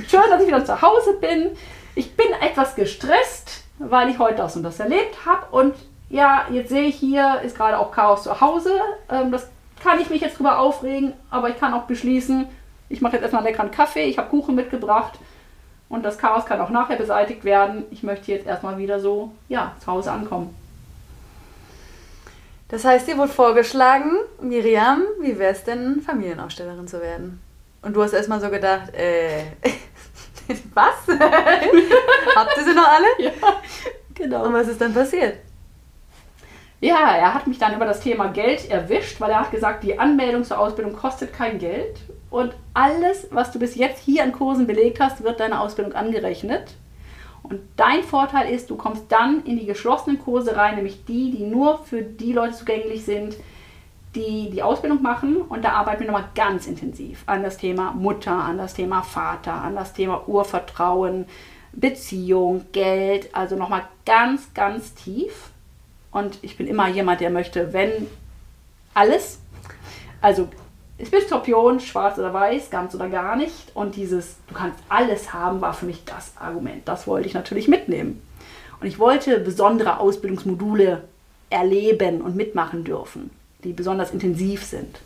[0.07, 1.51] schön, dass ich wieder zu Hause bin.
[1.95, 5.47] Ich bin etwas gestresst, weil ich heute das und das erlebt habe.
[5.51, 5.75] Und
[6.09, 8.71] ja, jetzt sehe ich hier, ist gerade auch Chaos zu Hause.
[9.09, 9.47] Ähm, das
[9.81, 12.47] kann ich mich jetzt drüber aufregen, aber ich kann auch beschließen,
[12.89, 15.19] ich mache jetzt erstmal einen leckeren Kaffee, ich habe Kuchen mitgebracht
[15.87, 17.83] und das Chaos kann auch nachher beseitigt werden.
[17.91, 20.55] Ich möchte jetzt erstmal wieder so, ja, zu Hause ankommen.
[22.67, 24.11] Das heißt, dir wurde vorgeschlagen,
[24.41, 27.41] Miriam, wie wäre es denn, Familienausstellerin zu werden?
[27.81, 29.43] Und du hast erstmal so gedacht, äh,
[30.73, 31.07] was?
[32.35, 33.07] Habt ihr sie noch alle?
[33.19, 33.31] Ja,
[34.13, 34.45] genau.
[34.45, 35.37] Und was ist dann passiert?
[36.81, 39.99] Ja, er hat mich dann über das Thema Geld erwischt, weil er hat gesagt, die
[39.99, 44.65] Anmeldung zur Ausbildung kostet kein Geld und alles, was du bis jetzt hier an Kursen
[44.65, 46.71] belegt hast, wird deiner Ausbildung angerechnet.
[47.43, 51.43] Und dein Vorteil ist, du kommst dann in die geschlossenen Kurse rein, nämlich die, die
[51.43, 53.35] nur für die Leute zugänglich sind,
[54.15, 55.37] die die Ausbildung machen.
[55.37, 59.53] Und da arbeiten wir nochmal ganz intensiv an das Thema Mutter, an das Thema Vater,
[59.53, 61.25] an das Thema Urvertrauen,
[61.73, 63.33] Beziehung, Geld.
[63.33, 65.51] Also nochmal ganz, ganz tief.
[66.11, 68.07] Und ich bin immer jemand, der möchte, wenn
[68.93, 69.39] alles,
[70.21, 70.49] also
[70.97, 73.75] ich bin Skorpion, schwarz oder weiß, ganz oder gar nicht.
[73.75, 76.87] Und dieses, du kannst alles haben, war für mich das Argument.
[76.87, 78.21] Das wollte ich natürlich mitnehmen.
[78.81, 81.03] Und ich wollte besondere Ausbildungsmodule
[81.49, 83.29] erleben und mitmachen dürfen,
[83.63, 84.99] die besonders intensiv sind.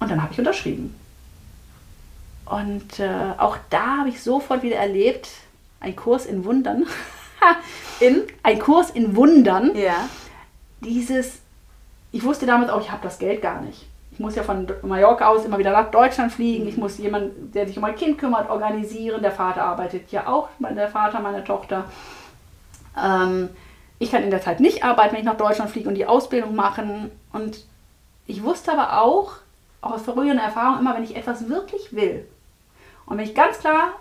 [0.00, 0.94] Und dann habe ich unterschrieben.
[2.46, 5.28] Und äh, auch da habe ich sofort wieder erlebt,
[5.80, 6.86] ein Kurs in Wundern.
[8.00, 8.22] In?
[8.42, 10.08] Ein Kurs in Wundern Ja.
[10.80, 11.38] dieses,
[12.12, 13.86] ich wusste damals auch, ich habe das Geld gar nicht.
[14.12, 16.66] Ich muss ja von Mallorca aus immer wieder nach Deutschland fliegen.
[16.68, 19.22] Ich muss jemanden, der sich um mein Kind kümmert, organisieren.
[19.22, 21.84] Der Vater arbeitet ja auch, der Vater meiner Tochter.
[23.02, 23.48] Ähm,
[24.00, 26.56] ich kann in der Zeit nicht arbeiten, wenn ich nach Deutschland fliege und die Ausbildung
[26.56, 27.12] machen.
[27.32, 27.64] Und
[28.26, 29.34] ich wusste aber auch,
[29.80, 32.26] auch aus früheren Erfahrungen, immer wenn ich etwas wirklich will
[33.10, 33.94] und wenn ich ganz klar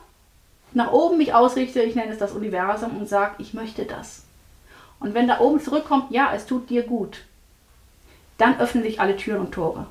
[0.74, 4.24] nach oben mich ausrichte, ich nenne es das Universum und sage, ich möchte das.
[5.00, 7.24] Und wenn da oben zurückkommt, ja, es tut dir gut,
[8.38, 9.88] dann öffnen sich alle Türen und Tore.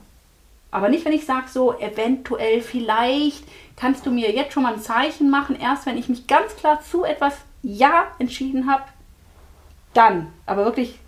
[0.71, 3.43] Aber nicht, wenn ich sage, so eventuell, vielleicht
[3.77, 6.81] kannst du mir jetzt schon mal ein Zeichen machen, erst wenn ich mich ganz klar
[6.81, 8.85] zu etwas Ja entschieden habe,
[9.99, 10.33] dann.
[10.47, 10.99] Aber wirklich,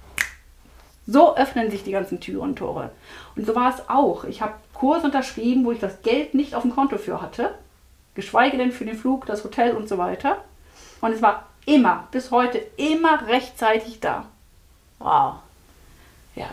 [1.07, 2.91] so öffnen sich die ganzen Türen und Tore.
[3.37, 4.25] Und so war es auch.
[4.25, 7.55] Ich habe Kurs unterschrieben, wo ich das Geld nicht auf dem Konto für hatte,
[8.15, 10.39] geschweige denn für den Flug, das Hotel und so weiter.
[11.01, 14.27] Und es war immer, bis heute, immer rechtzeitig da.
[14.99, 15.37] Wow.
[16.35, 16.51] Ja.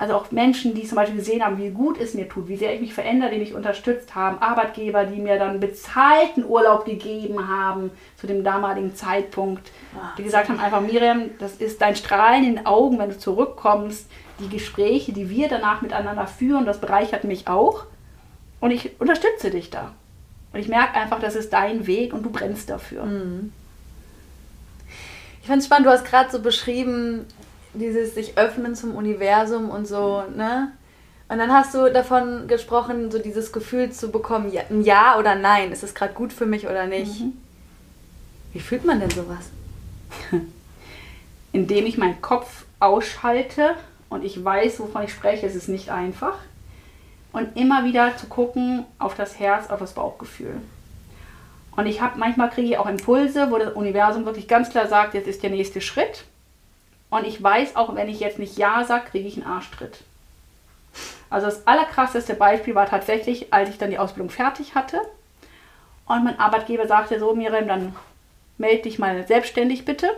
[0.00, 2.72] Also auch Menschen, die zum Beispiel gesehen haben, wie gut es mir tut, wie sehr
[2.72, 7.90] ich mich verändere, die mich unterstützt haben, Arbeitgeber, die mir dann bezahlten Urlaub gegeben haben
[8.16, 9.72] zu dem damaligen Zeitpunkt,
[10.16, 14.08] die gesagt haben einfach, Miriam, das ist dein Strahlen in den Augen, wenn du zurückkommst,
[14.38, 17.84] die Gespräche, die wir danach miteinander führen, das bereichert mich auch
[18.60, 19.92] und ich unterstütze dich da.
[20.52, 23.04] Und ich merke einfach, das ist dein Weg und du brennst dafür.
[25.40, 27.26] Ich finde es spannend, du hast gerade so beschrieben,
[27.74, 30.72] dieses sich öffnen zum Universum und so, ne?
[31.30, 35.34] Und dann hast du davon gesprochen, so dieses Gefühl zu bekommen, ja, ein Ja oder
[35.34, 37.22] Nein, ist es gerade gut für mich oder nicht?
[38.54, 39.50] Wie fühlt man denn sowas?
[41.52, 43.74] indem ich meinen Kopf ausschalte
[44.08, 46.38] und ich weiß, wovon ich spreche, es ist nicht einfach.
[47.32, 50.60] Und immer wieder zu gucken auf das Herz, auf das Bauchgefühl.
[51.76, 55.14] Und ich habe manchmal kriege ich auch Impulse, wo das Universum wirklich ganz klar sagt,
[55.14, 56.24] jetzt ist der nächste Schritt.
[57.10, 60.04] Und ich weiß auch, wenn ich jetzt nicht Ja sage, kriege ich einen Arschtritt.
[61.30, 65.00] Also das allerkrasseste Beispiel war tatsächlich, als ich dann die Ausbildung fertig hatte
[66.06, 67.96] und mein Arbeitgeber sagte so, Miriam, dann
[68.56, 70.08] melde dich mal selbstständig bitte.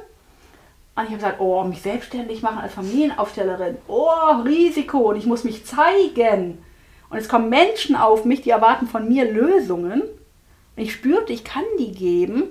[0.95, 5.45] Und ich habe gesagt, oh, mich selbstständig machen als Familienaufstellerin, oh, Risiko und ich muss
[5.45, 6.65] mich zeigen.
[7.11, 10.03] Und es kommen Menschen auf mich, die erwarten von mir Lösungen.
[10.03, 12.45] Und ich spürte, ich kann die geben.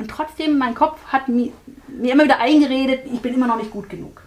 [0.00, 1.52] Und trotzdem, mein Kopf hat mir,
[1.88, 4.22] mir immer wieder eingeredet, ich bin immer noch nicht gut genug.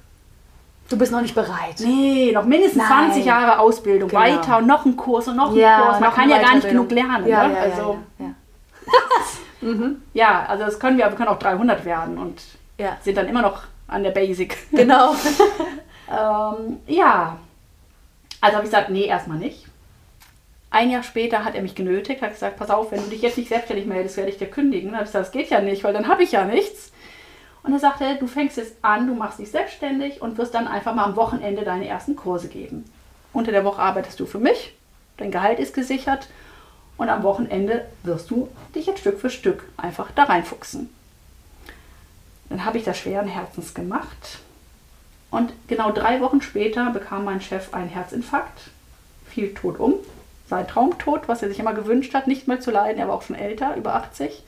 [0.88, 1.80] Du bist noch nicht bereit.
[1.80, 3.08] Nee, noch mindestens Nein.
[3.12, 4.22] 20 Jahre Ausbildung Genau.
[4.22, 6.00] weiter und noch ein Kurs und noch ein Ja, Kurs.
[6.00, 7.26] Man kann ja gar nicht genug lernen.
[7.28, 7.54] Ja, ne?
[7.56, 8.30] ja, also, ja,
[10.14, 10.46] ja.
[10.48, 12.40] also das können wir, wir können auch 300 werden und
[12.78, 12.98] Ja.
[13.02, 14.56] sind dann immer noch an der Basic.
[14.72, 15.16] Genau.
[16.12, 17.38] ähm, ja,
[18.42, 19.66] also habe ich gesagt, nee, erstmal nicht.
[20.74, 23.38] Ein Jahr später hat er mich genötigt, hat gesagt, pass auf, wenn du dich jetzt
[23.38, 24.90] nicht selbstständig meldest, werde ich dir kündigen.
[24.90, 26.92] Dann habe ich gesagt, das geht ja nicht, weil dann habe ich ja nichts.
[27.62, 30.96] Und er sagte, du fängst jetzt an, du machst dich selbstständig und wirst dann einfach
[30.96, 32.86] mal am Wochenende deine ersten Kurse geben.
[33.34, 34.74] Unter der Woche arbeitest du für mich,
[35.18, 36.28] dein Gehalt ist gesichert
[36.98, 40.90] und am Wochenende wirst du dich jetzt Stück für Stück einfach da reinfuchsen.
[42.50, 44.40] Dann habe ich das schweren Herzens gemacht
[45.30, 48.72] und genau drei Wochen später bekam mein Chef einen Herzinfarkt,
[49.30, 49.94] fiel tot um.
[50.48, 53.00] Sein Traumtod, was er sich immer gewünscht hat, nicht mehr zu leiden.
[53.00, 54.44] Er war auch schon älter, über 80.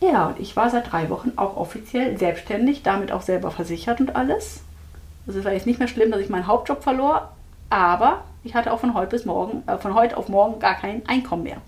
[0.00, 4.14] Ja, und ich war seit drei Wochen auch offiziell selbstständig, damit auch selber versichert und
[4.14, 4.60] alles.
[5.26, 7.32] Also es war jetzt nicht mehr schlimm, dass ich meinen Hauptjob verlor,
[7.70, 11.06] aber ich hatte auch von heute bis morgen, äh, von heute auf morgen gar kein
[11.08, 11.60] Einkommen mehr.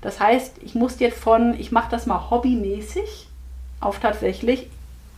[0.00, 3.28] Das heißt, ich musste jetzt von, ich mache das mal hobbymäßig,
[3.80, 4.68] auf tatsächlich,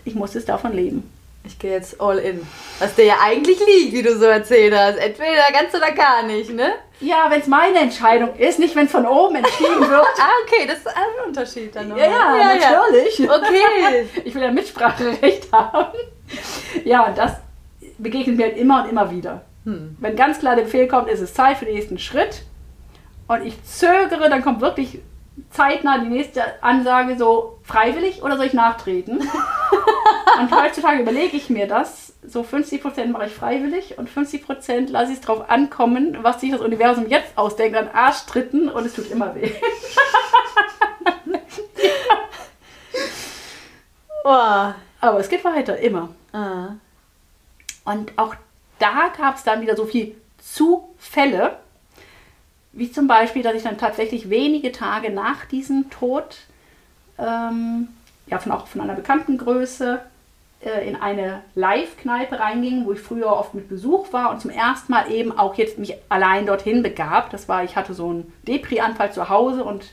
[0.05, 1.11] ich muss jetzt davon leben.
[1.47, 2.47] Ich gehe jetzt all in.
[2.79, 4.97] Was dir ja eigentlich liegt, wie du so erzählt hast.
[4.97, 6.73] Entweder ganz oder gar nicht, ne?
[7.01, 10.07] Ja, wenn es meine Entscheidung ist, nicht wenn es von oben entschieden wird.
[10.19, 11.97] Ah, okay, das ist ein Unterschied dann noch.
[11.97, 13.21] ja, ja, natürlich.
[13.31, 14.07] Okay.
[14.25, 15.97] Ich will ja Mitspracherecht haben.
[16.85, 17.33] Ja, und das
[17.99, 19.43] begegnet mir halt immer und immer wieder.
[19.65, 19.97] Hm.
[20.01, 22.43] Wenn ganz klar der Befehl kommt, ist es Zeit für den nächsten Schritt
[23.29, 25.01] und ich zögere, dann kommt wirklich
[25.51, 29.21] zeitnah die nächste Ansage so, freiwillig oder soll ich nachtreten?
[30.41, 35.19] und heutzutage überlege ich mir das, so 50% mache ich freiwillig und 50% lasse ich
[35.19, 39.35] es drauf ankommen, was sich das Universum jetzt ausdenkt an Arschtritten und es tut immer
[39.35, 39.53] weh.
[44.23, 44.75] Boah.
[45.01, 46.09] Aber es geht weiter, immer.
[46.33, 46.71] Ah.
[47.85, 48.35] Und auch
[48.79, 51.59] da gab es dann wieder so viel Zufälle,
[52.73, 56.39] wie zum Beispiel, dass ich dann tatsächlich wenige Tage nach diesem Tod,
[57.19, 57.89] ähm,
[58.27, 60.01] ja, von, auch von einer bekannten Größe,
[60.61, 64.92] äh, in eine Live-Kneipe reinging, wo ich früher oft mit Besuch war und zum ersten
[64.92, 67.31] Mal eben auch jetzt mich allein dorthin begab.
[67.31, 69.92] Das war, ich hatte so einen Depri-Anfall zu Hause und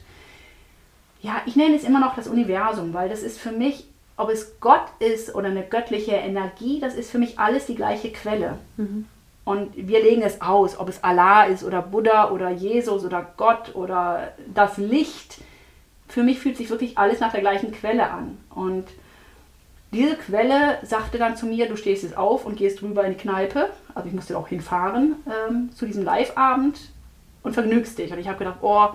[1.21, 4.59] ja, ich nenne es immer noch das Universum, weil das ist für mich, ob es
[4.59, 8.57] Gott ist oder eine göttliche Energie, das ist für mich alles die gleiche Quelle.
[9.45, 13.75] Und wir legen es aus, ob es Allah ist oder Buddha oder Jesus oder Gott
[13.75, 15.41] oder das Licht.
[16.07, 18.37] Für mich fühlt sich wirklich alles nach der gleichen Quelle an.
[18.53, 18.85] Und
[19.93, 23.17] diese Quelle sagte dann zu mir, du stehst jetzt auf und gehst rüber in die
[23.17, 23.69] Kneipe.
[23.95, 26.79] Also ich musste auch hinfahren ähm, zu diesem Live-Abend
[27.43, 28.11] und vergnügst dich.
[28.11, 28.89] Und ich habe gedacht, oh,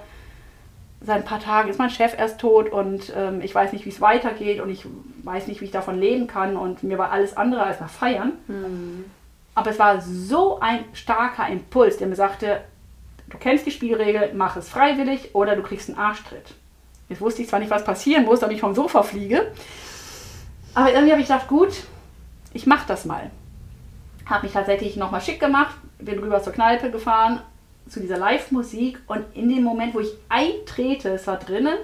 [1.01, 3.91] seit ein paar Tagen ist mein Chef erst tot und ähm, ich weiß nicht, wie
[3.91, 4.85] es weitergeht und ich
[5.23, 6.57] weiß nicht, wie ich davon leben kann.
[6.57, 8.33] Und mir war alles andere als nach Feiern.
[9.55, 12.63] Aber es war so ein starker Impuls, der mir sagte,
[13.29, 16.55] du kennst die Spielregel, mach es freiwillig oder du kriegst einen Arschtritt.
[17.09, 19.51] Jetzt wusste ich zwar nicht, was passieren muss, damit ich vom Sofa fliege.
[20.75, 21.73] Aber irgendwie habe ich gedacht, gut,
[22.53, 23.31] ich mache das mal.
[24.27, 27.41] Habe mich tatsächlich nochmal schick gemacht, bin rüber zur Kneipe gefahren,
[27.89, 31.77] zu dieser Live-Musik und in dem Moment, wo ich eintrete, es war drinnen,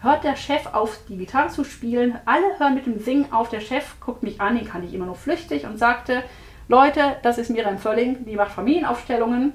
[0.00, 2.18] hört der Chef auf, die Gitarre zu spielen.
[2.24, 3.48] Alle hören mit dem Singen auf.
[3.48, 6.22] Der Chef guckt mich an, den kann ich immer nur flüchtig und sagte,
[6.68, 9.52] Leute, das ist Miriam Völling, die macht Familienaufstellungen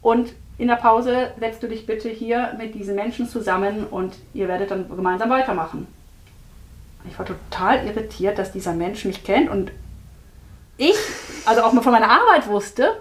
[0.00, 4.46] und in der Pause setzt du dich bitte hier mit diesen Menschen zusammen und ihr
[4.46, 5.86] werdet dann gemeinsam weitermachen.
[7.08, 9.72] Ich war total irritiert, dass dieser Mensch mich kennt und
[10.76, 10.96] ich,
[11.44, 13.00] also auch mal von meiner Arbeit wusste,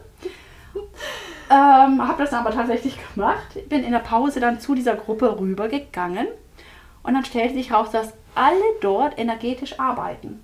[1.49, 3.69] ähm, habe das aber tatsächlich gemacht.
[3.69, 6.27] Bin in der Pause dann zu dieser Gruppe rübergegangen
[7.03, 10.43] und dann stellte sich raus, dass alle dort energetisch arbeiten.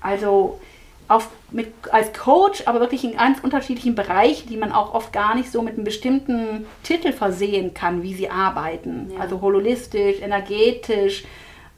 [0.00, 0.60] Also
[1.08, 5.34] auf, mit, als Coach, aber wirklich in ganz unterschiedlichen Bereichen, die man auch oft gar
[5.34, 9.10] nicht so mit einem bestimmten Titel versehen kann, wie sie arbeiten.
[9.14, 9.20] Ja.
[9.20, 11.24] Also holistisch, energetisch,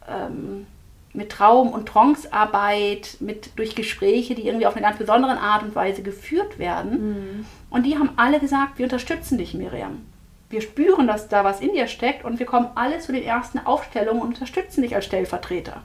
[0.09, 0.67] ähm,
[1.15, 5.75] mit Traum- und Trancearbeit, mit durch Gespräche, die irgendwie auf eine ganz besondere Art und
[5.75, 7.47] Weise geführt werden.
[7.71, 10.07] Und die haben alle gesagt, wir unterstützen dich, Miriam.
[10.49, 13.59] Wir spüren, dass da was in dir steckt und wir kommen alle zu den ersten
[13.59, 15.83] Aufstellungen und unterstützen dich als Stellvertreter.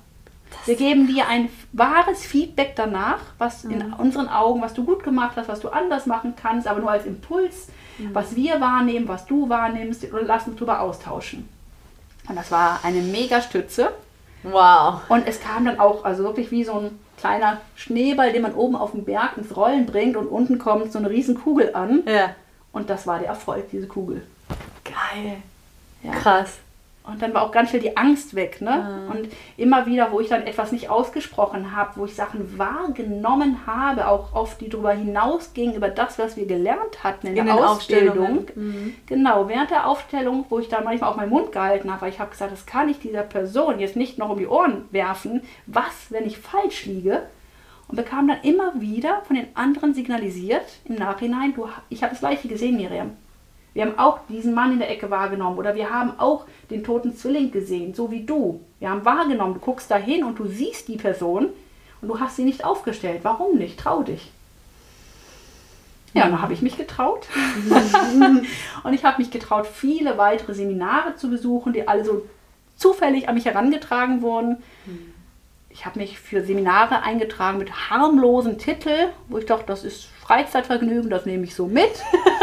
[0.66, 3.94] Wir geben dir ein wahres Feedback danach, was in Mhm.
[3.98, 7.06] unseren Augen, was du gut gemacht hast, was du anders machen kannst, aber nur als
[7.06, 8.10] Impuls, Mhm.
[8.14, 11.48] was wir wahrnehmen, was du wahrnimmst und lass uns darüber austauschen.
[12.30, 13.92] Und das war eine mega Stütze.
[14.52, 15.02] Wow.
[15.10, 18.76] Und es kam dann auch, also wirklich wie so ein kleiner Schneeball, den man oben
[18.76, 22.04] auf dem Berg ins Rollen bringt und unten kommt so eine riesen Kugel an.
[22.06, 22.36] Ja.
[22.72, 24.22] Und das war der Erfolg, diese Kugel.
[24.84, 25.38] Geil.
[26.04, 26.12] Ja.
[26.12, 26.60] Krass.
[27.08, 28.62] Und dann war auch ganz viel die Angst weg.
[28.62, 29.06] Ne?
[29.06, 29.12] Mhm.
[29.12, 34.08] Und immer wieder, wo ich dann etwas nicht ausgesprochen habe, wo ich Sachen wahrgenommen habe,
[34.08, 38.48] auch oft die darüber hinausgingen, über das, was wir gelernt hatten in, In der Ausbildung.
[38.54, 38.96] Mhm.
[39.06, 42.20] Genau, während der Aufstellung, wo ich dann manchmal auch meinen Mund gehalten habe, weil ich
[42.20, 45.42] habe gesagt, das kann ich dieser Person jetzt nicht noch um die Ohren werfen.
[45.66, 47.24] Was, wenn ich falsch liege?
[47.88, 52.20] Und bekam dann immer wieder von den anderen signalisiert im Nachhinein, du, ich habe das
[52.20, 53.12] gleiche gesehen, Miriam.
[53.78, 57.16] Wir haben auch diesen Mann in der Ecke wahrgenommen oder wir haben auch den toten
[57.16, 58.60] Zwilling gesehen, so wie du.
[58.80, 61.50] Wir haben wahrgenommen, du guckst dahin und du siehst die Person
[62.02, 63.20] und du hast sie nicht aufgestellt.
[63.22, 63.80] Warum nicht?
[63.80, 64.32] Trau dich.
[66.16, 67.28] Ja, und dann habe ich mich getraut.
[68.84, 72.26] und ich habe mich getraut, viele weitere Seminare zu besuchen, die alle so
[72.78, 74.58] zufällig an mich herangetragen wurden.
[75.70, 81.12] Ich habe mich für Seminare eingetragen mit harmlosen Titeln, wo ich dachte, das ist Freizeitvergnügen,
[81.12, 81.92] das nehme ich so mit.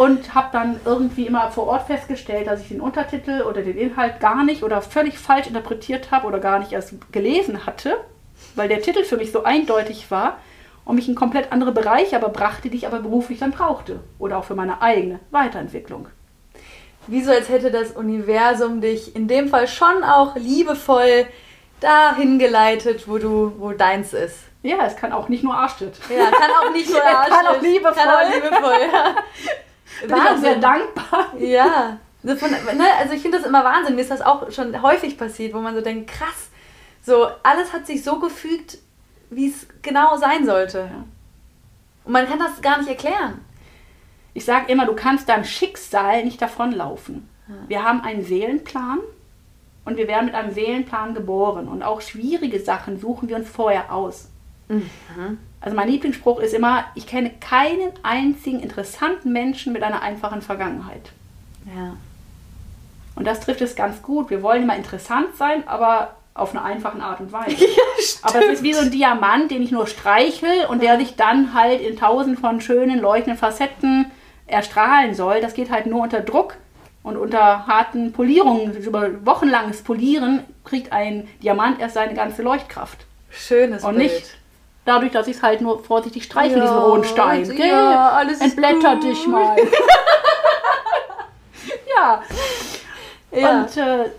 [0.00, 4.18] und habe dann irgendwie immer vor Ort festgestellt, dass ich den Untertitel oder den Inhalt
[4.18, 7.98] gar nicht oder völlig falsch interpretiert habe oder gar nicht erst gelesen hatte,
[8.54, 10.38] weil der Titel für mich so eindeutig war
[10.86, 14.38] und mich in komplett andere Bereiche aber brachte, die ich aber beruflich dann brauchte oder
[14.38, 16.08] auch für meine eigene Weiterentwicklung.
[17.06, 21.26] Wie so, als hätte das Universum dich in dem Fall schon auch liebevoll
[21.80, 24.38] dahin geleitet, wo du, wo deins ist.
[24.62, 25.98] Ja, es kann auch nicht nur Arschtritt.
[26.08, 27.92] Ja, kann auch nicht nur Es kann auch liebevoll.
[27.92, 29.14] Kann auch liebevoll, ja.
[30.00, 31.34] Bin ich auch sehr dankbar.
[31.38, 31.98] Ja.
[32.22, 33.94] So von, ne, also ich finde das immer Wahnsinn.
[33.94, 36.50] Mir ist das auch schon häufig passiert, wo man so denkt, krass,
[37.02, 38.78] so alles hat sich so gefügt,
[39.30, 40.90] wie es genau sein sollte.
[42.04, 43.40] Und man kann das gar nicht erklären.
[44.34, 47.28] Ich sage immer, du kannst deinem Schicksal nicht davonlaufen.
[47.68, 49.00] Wir haben einen Seelenplan
[49.84, 51.68] und wir werden mit einem Seelenplan geboren.
[51.68, 54.28] Und auch schwierige Sachen suchen wir uns vorher aus.
[55.60, 61.10] Also mein Lieblingsspruch ist immer, ich kenne keinen einzigen interessanten Menschen mit einer einfachen Vergangenheit.
[61.66, 61.94] Ja.
[63.14, 64.30] Und das trifft es ganz gut.
[64.30, 67.56] Wir wollen immer interessant sein, aber auf eine einfache Art und Weise.
[68.22, 71.52] aber es ist wie so ein Diamant, den ich nur streichel und der sich dann
[71.52, 74.06] halt in tausend von schönen, leuchtenden Facetten
[74.46, 75.42] erstrahlen soll.
[75.42, 76.56] Das geht halt nur unter Druck
[77.02, 78.74] und unter harten Polierungen.
[78.76, 83.04] Über wochenlanges Polieren kriegt ein Diamant erst seine ganze Leuchtkraft.
[83.30, 84.12] Schönes Und Bild.
[84.12, 84.39] nicht
[84.90, 87.56] dadurch, dass ich es halt nur vorsichtig streiche, Ja, diesen rohen Stein.
[87.56, 89.04] ja, alles ist Entblätter gut.
[89.04, 89.56] dich mal.
[91.96, 92.22] ja.
[93.32, 93.62] Ja.
[93.62, 94.10] Und äh,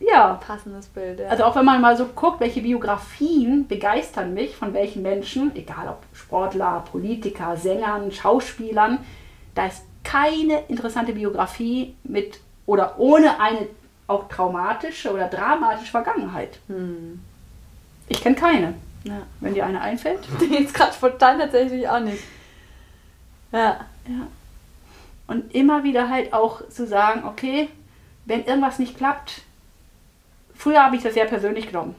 [0.00, 1.28] ja, Passendes Bild, ja.
[1.28, 5.88] also auch wenn man mal so guckt, welche Biografien begeistern mich, von welchen Menschen, egal
[5.88, 8.98] ob Sportler, Politiker, Sängern, Schauspielern,
[9.54, 13.66] da ist keine interessante Biografie mit oder ohne eine
[14.06, 16.58] auch traumatische oder dramatische Vergangenheit.
[18.08, 18.74] Ich kenne keine.
[19.04, 19.22] Ja.
[19.40, 20.20] Wenn dir eine einfällt.
[20.50, 22.22] Jetzt gerade spontan tatsächlich auch nicht.
[23.50, 23.80] Ja.
[24.08, 24.26] Ja.
[25.26, 27.68] Und immer wieder halt auch zu sagen, okay,
[28.24, 29.42] wenn irgendwas nicht klappt,
[30.54, 31.94] früher habe ich das sehr persönlich genommen.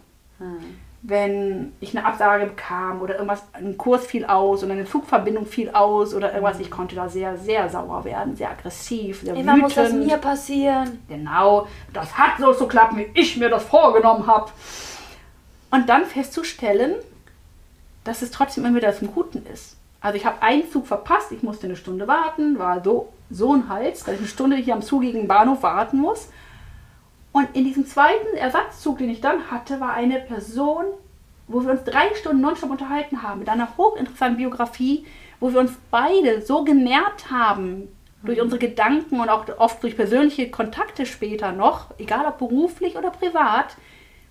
[1.01, 5.69] Wenn ich eine Absage bekam oder irgendwas, ein Kurs fiel aus oder eine Zugverbindung fiel
[5.71, 9.75] aus oder irgendwas, ich konnte da sehr, sehr sauer werden, sehr aggressiv, sehr Immer muss
[9.75, 10.07] das wütend.
[10.07, 10.99] mir passieren.
[11.07, 14.49] Genau, das hat so zu klappen, wie ich mir das vorgenommen habe.
[15.73, 16.93] Und dann festzustellen,
[18.03, 19.75] dass es trotzdem immer wieder zum Guten ist.
[20.01, 23.67] Also ich habe einen Zug verpasst, ich musste eine Stunde warten, war so, so ein
[23.69, 26.29] Hals, dass ich eine Stunde hier am zugigen Bahnhof warten muss.
[27.31, 30.85] Und in diesem zweiten Ersatzzug, den ich dann hatte, war eine Person,
[31.47, 35.07] wo wir uns drei Stunden nonstop unterhalten haben, mit einer hochinteressanten Biografie,
[35.39, 37.87] wo wir uns beide so genährt haben
[38.21, 43.09] durch unsere Gedanken und auch oft durch persönliche Kontakte später noch, egal ob beruflich oder
[43.09, 43.75] privat,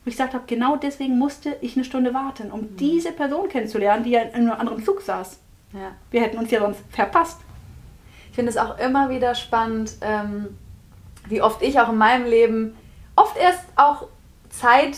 [0.05, 4.05] wo ich gesagt habe, genau deswegen musste ich eine Stunde warten, um diese Person kennenzulernen,
[4.05, 5.38] die ja in einem anderen Zug saß.
[5.73, 5.92] Ja.
[6.11, 7.40] Wir hätten uns ja sonst verpasst.
[8.31, 10.59] Ich finde es auch immer wieder spannend, ähm,
[11.29, 12.77] wie oft ich auch in meinem Leben,
[13.15, 14.09] oft erst auch
[14.50, 14.96] Zeit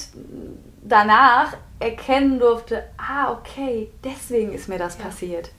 [0.83, 5.51] danach erkennen durfte, ah, okay, deswegen ist mir das passiert.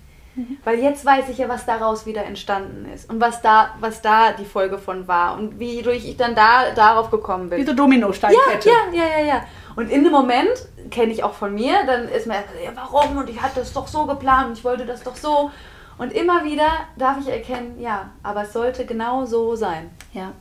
[0.63, 4.33] Weil jetzt weiß ich ja, was daraus wieder entstanden ist und was da, was da
[4.33, 7.59] die Folge von war und wie durch ich dann da darauf gekommen bin.
[7.59, 8.69] Diese Dominosteinkette.
[8.69, 9.45] Ja, ja, ja, ja, ja.
[9.75, 13.17] Und in dem Moment kenne ich auch von mir, dann ist mir, ja, warum?
[13.17, 15.51] Und ich hatte das doch so geplant und ich wollte das doch so.
[15.97, 16.67] Und immer wieder
[16.97, 19.89] darf ich erkennen, ja, aber es sollte genau so sein.
[20.13, 20.33] Ja.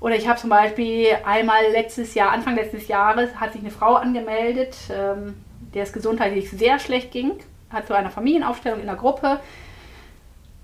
[0.00, 3.94] Oder ich habe zum Beispiel einmal letztes Jahr, Anfang letztes Jahres, hat sich eine Frau
[3.94, 5.42] angemeldet, ähm,
[5.74, 7.32] der es gesundheitlich sehr schlecht ging,
[7.70, 9.40] hat zu einer Familienaufstellung in der Gruppe.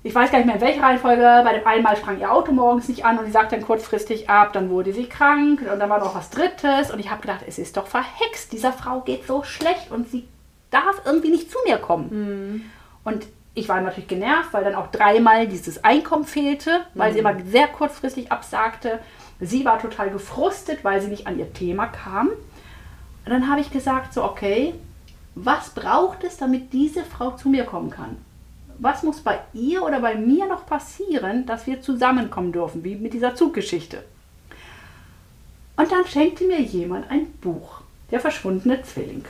[0.02, 1.40] Ich weiß gar nicht mehr in welcher Reihenfolge.
[1.44, 4.28] Bei dem einen Mal sprang ihr Auto morgens nicht an und sie sagte dann kurzfristig
[4.28, 6.90] ab, dann wurde sie krank und dann war noch was Drittes.
[6.90, 8.52] Und ich habe gedacht, es ist doch verhext.
[8.52, 10.28] Dieser Frau geht so schlecht und sie
[10.70, 12.08] darf irgendwie nicht zu mir kommen.
[12.10, 12.64] Mhm.
[13.04, 17.14] Und ich war natürlich genervt, weil dann auch dreimal dieses Einkommen fehlte, weil mhm.
[17.14, 18.98] sie immer sehr kurzfristig absagte.
[19.40, 22.28] Sie war total gefrustet, weil sie nicht an ihr Thema kam.
[22.28, 24.74] Und dann habe ich gesagt, so okay,
[25.34, 28.16] was braucht es, damit diese Frau zu mir kommen kann?
[28.78, 33.14] Was muss bei ihr oder bei mir noch passieren, dass wir zusammenkommen dürfen, wie mit
[33.14, 34.04] dieser Zuggeschichte?
[35.76, 37.80] Und dann schenkte mir jemand ein Buch,
[38.10, 39.24] der verschwundene Zwilling.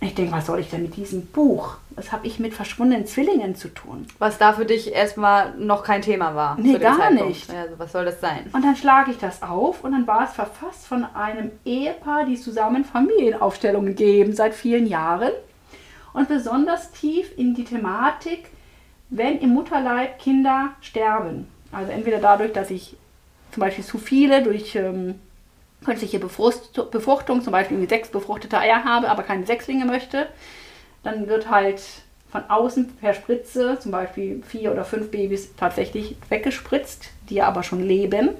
[0.00, 1.76] Ich denke, was soll ich denn mit diesem Buch?
[1.96, 4.06] Was habe ich mit verschwundenen Zwillingen zu tun?
[4.20, 6.56] Was da für dich erstmal noch kein Thema war.
[6.60, 7.26] Nee, gar Zeitpunkt.
[7.26, 7.50] nicht.
[7.50, 8.48] Also, was soll das sein?
[8.52, 12.36] Und dann schlage ich das auf und dann war es verfasst von einem Ehepaar, die
[12.36, 15.32] zusammen Familienaufstellungen geben seit vielen Jahren.
[16.12, 18.50] Und besonders tief in die Thematik,
[19.10, 21.48] wenn im Mutterleib Kinder sterben.
[21.72, 22.96] Also entweder dadurch, dass ich
[23.50, 25.16] zum Beispiel zu viele durch ähm,
[25.84, 30.26] künstliche Befruchtung, zum Beispiel sechs befruchtete Eier habe, aber keine Sechslinge möchte,
[31.02, 31.80] dann wird halt
[32.30, 37.82] von außen per Spritze zum Beispiel vier oder fünf Babys tatsächlich weggespritzt, die aber schon
[37.82, 38.30] leben,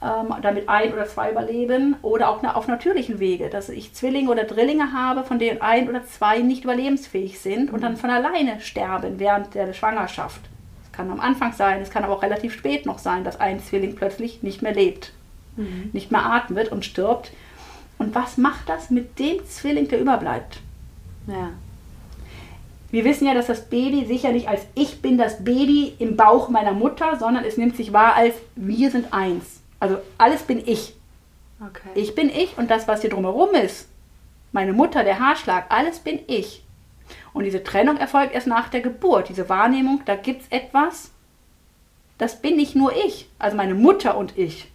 [0.00, 4.44] ähm, damit ein oder zwei überleben oder auch auf natürlichen Wege, dass ich Zwillinge oder
[4.44, 9.18] Drillinge habe, von denen ein oder zwei nicht überlebensfähig sind und dann von alleine sterben
[9.18, 10.40] während der Schwangerschaft.
[10.84, 13.60] Es kann am Anfang sein, es kann aber auch relativ spät noch sein, dass ein
[13.60, 15.12] Zwilling plötzlich nicht mehr lebt
[15.58, 15.90] mhm.
[15.92, 17.32] nicht mehr atmet und stirbt.
[17.98, 20.60] Und was macht das mit dem Zwilling, der überbleibt?
[21.26, 21.50] Ja.
[22.90, 26.48] Wir wissen ja, dass das Baby sicher nicht als ich bin das Baby im Bauch
[26.48, 29.60] meiner Mutter, sondern es nimmt sich wahr als wir sind eins.
[29.78, 30.94] Also alles bin ich.
[31.60, 31.90] Okay.
[31.94, 33.88] Ich bin ich und das, was hier drumherum ist,
[34.52, 36.62] meine Mutter, der Haarschlag, alles bin ich.
[37.32, 39.28] Und diese Trennung erfolgt erst nach der Geburt.
[39.28, 41.10] Diese Wahrnehmung, da gibt es etwas,
[42.16, 44.70] das bin nicht nur ich, also meine Mutter und ich.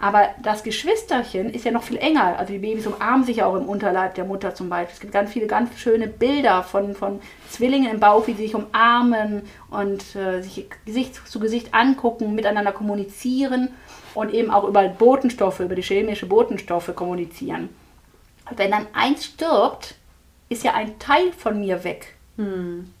[0.00, 2.38] Aber das Geschwisterchen ist ja noch viel enger.
[2.38, 4.94] Also die Babys umarmen sich ja auch im Unterleib der Mutter zum Beispiel.
[4.94, 7.20] Es gibt ganz viele ganz schöne Bilder von, von
[7.50, 12.70] Zwillingen im Bauch, wie sie sich umarmen und äh, sich Gesicht zu Gesicht angucken, miteinander
[12.70, 13.70] kommunizieren
[14.14, 17.68] und eben auch über Botenstoffe, über die chemische Botenstoffe kommunizieren.
[18.48, 19.96] Und wenn dann eins stirbt,
[20.48, 22.14] ist ja ein Teil von mir weg.
[22.36, 22.92] Hm.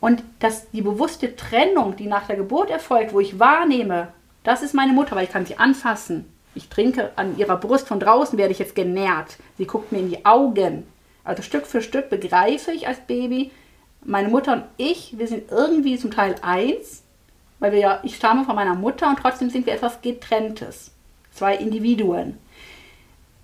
[0.00, 4.08] Und dass die bewusste Trennung, die nach der Geburt erfolgt, wo ich wahrnehme,
[4.46, 6.24] das ist meine Mutter, weil ich kann sie anfassen.
[6.54, 9.36] Ich trinke an ihrer Brust von draußen, werde ich jetzt genährt.
[9.58, 10.86] Sie guckt mir in die Augen.
[11.24, 13.50] Also Stück für Stück begreife ich als Baby,
[14.04, 17.02] meine Mutter und ich, wir sind irgendwie zum Teil eins,
[17.58, 20.92] weil wir ja, ich stamme von meiner Mutter und trotzdem sind wir etwas getrenntes.
[21.32, 22.38] Zwei Individuen.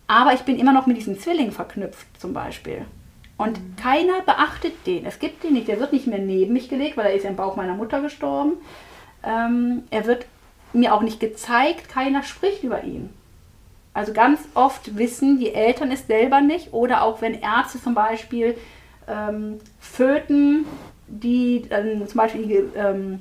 [0.06, 2.86] Aber ich bin immer noch mit diesem Zwilling verknüpft, zum Beispiel.
[3.36, 3.76] Und mhm.
[3.76, 5.04] keiner beachtet den.
[5.04, 5.66] Es gibt den nicht.
[5.66, 8.52] Der wird nicht mehr neben mich gelegt, weil er ist im Bauch meiner Mutter gestorben.
[9.24, 10.26] Ähm, er wird
[10.72, 13.10] mir auch nicht gezeigt, keiner spricht über ihn.
[13.94, 18.56] Also ganz oft wissen die Eltern es selber nicht oder auch wenn Ärzte zum Beispiel
[19.06, 20.64] ähm, Föten,
[21.08, 23.20] die dann zum Beispiel die, ähm,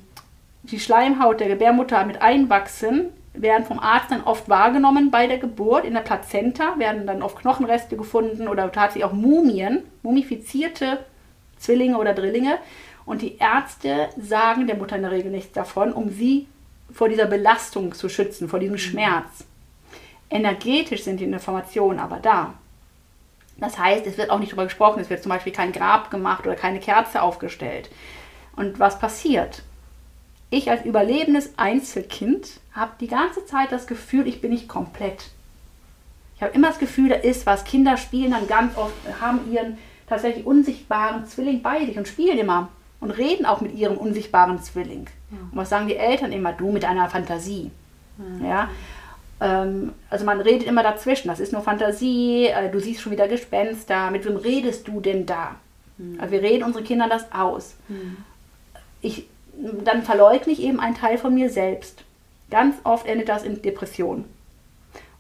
[0.64, 5.86] die Schleimhaut der Gebärmutter mit einwachsen, werden vom Arzt dann oft wahrgenommen bei der Geburt.
[5.86, 11.00] In der Plazenta werden dann oft Knochenreste gefunden oder tatsächlich auch Mumien, mumifizierte
[11.58, 12.58] Zwillinge oder Drillinge.
[13.06, 16.48] Und die Ärzte sagen der Mutter in der Regel nichts davon, um sie
[16.94, 18.80] vor dieser Belastung zu schützen, vor diesem mhm.
[18.80, 19.46] Schmerz.
[20.30, 22.54] Energetisch sind die Informationen aber da.
[23.58, 26.46] Das heißt, es wird auch nicht darüber gesprochen, es wird zum Beispiel kein Grab gemacht
[26.46, 27.90] oder keine Kerze aufgestellt.
[28.56, 29.64] Und was passiert?
[30.50, 35.30] Ich als überlebendes Einzelkind habe die ganze Zeit das Gefühl, ich bin nicht komplett.
[36.36, 37.64] Ich habe immer das Gefühl, da ist was.
[37.64, 39.78] Kinder spielen dann ganz oft, haben ihren
[40.08, 42.70] tatsächlich unsichtbaren Zwilling bei sich und spielen immer
[43.00, 45.08] und reden auch mit ihrem unsichtbaren Zwilling.
[45.32, 45.38] Ja.
[45.38, 46.54] Und was sagen die Eltern immer?
[46.54, 47.72] Du mit einer Fantasie.
[48.42, 48.48] Ja.
[48.48, 48.70] ja?
[49.42, 51.28] Ähm, also man redet immer dazwischen.
[51.28, 52.48] Das ist nur Fantasie.
[52.48, 54.12] Äh, du siehst schon wieder Gespenster.
[54.12, 55.56] Mit wem redest du denn da?
[55.98, 56.20] Mhm.
[56.20, 57.76] Also wir reden unseren Kindern das aus.
[57.88, 58.18] Mhm.
[59.02, 59.28] Ich,
[59.84, 62.04] dann verleugne ich eben einen Teil von mir selbst.
[62.52, 64.26] Ganz oft endet das in Depression.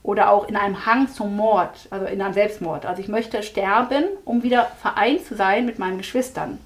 [0.03, 2.85] Oder auch in einem Hang zum Mord, also in einem Selbstmord.
[2.85, 6.57] Also ich möchte sterben, um wieder vereint zu sein mit meinen Geschwistern.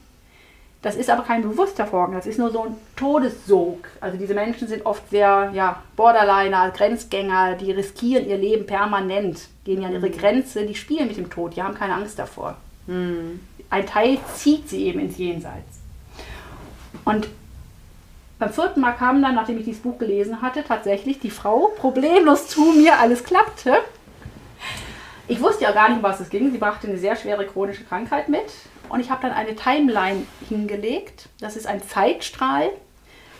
[0.86, 3.88] Das ist aber kein bewusster Vorgang, das ist nur so ein Todessog.
[4.02, 9.82] Also diese Menschen sind oft sehr ja, Borderliner, Grenzgänger, die riskieren ihr Leben permanent, gehen
[9.82, 10.16] ja an ihre mhm.
[10.16, 12.58] Grenze, die spielen mit dem Tod, die haben keine Angst davor.
[12.86, 13.40] Mhm.
[13.72, 15.80] Ein Teil zieht sie eben ins Jenseits.
[17.04, 17.30] Und
[18.38, 22.48] beim vierten Mal kam dann, nachdem ich dieses Buch gelesen hatte, tatsächlich die Frau problemlos
[22.48, 23.74] zu mir, alles klappte.
[25.28, 26.52] Ich wusste ja gar nicht, um was es ging.
[26.52, 28.54] Sie brachte eine sehr schwere chronische Krankheit mit.
[28.90, 31.30] Und ich habe dann eine Timeline hingelegt.
[31.40, 32.70] Das ist ein Zeitstrahl,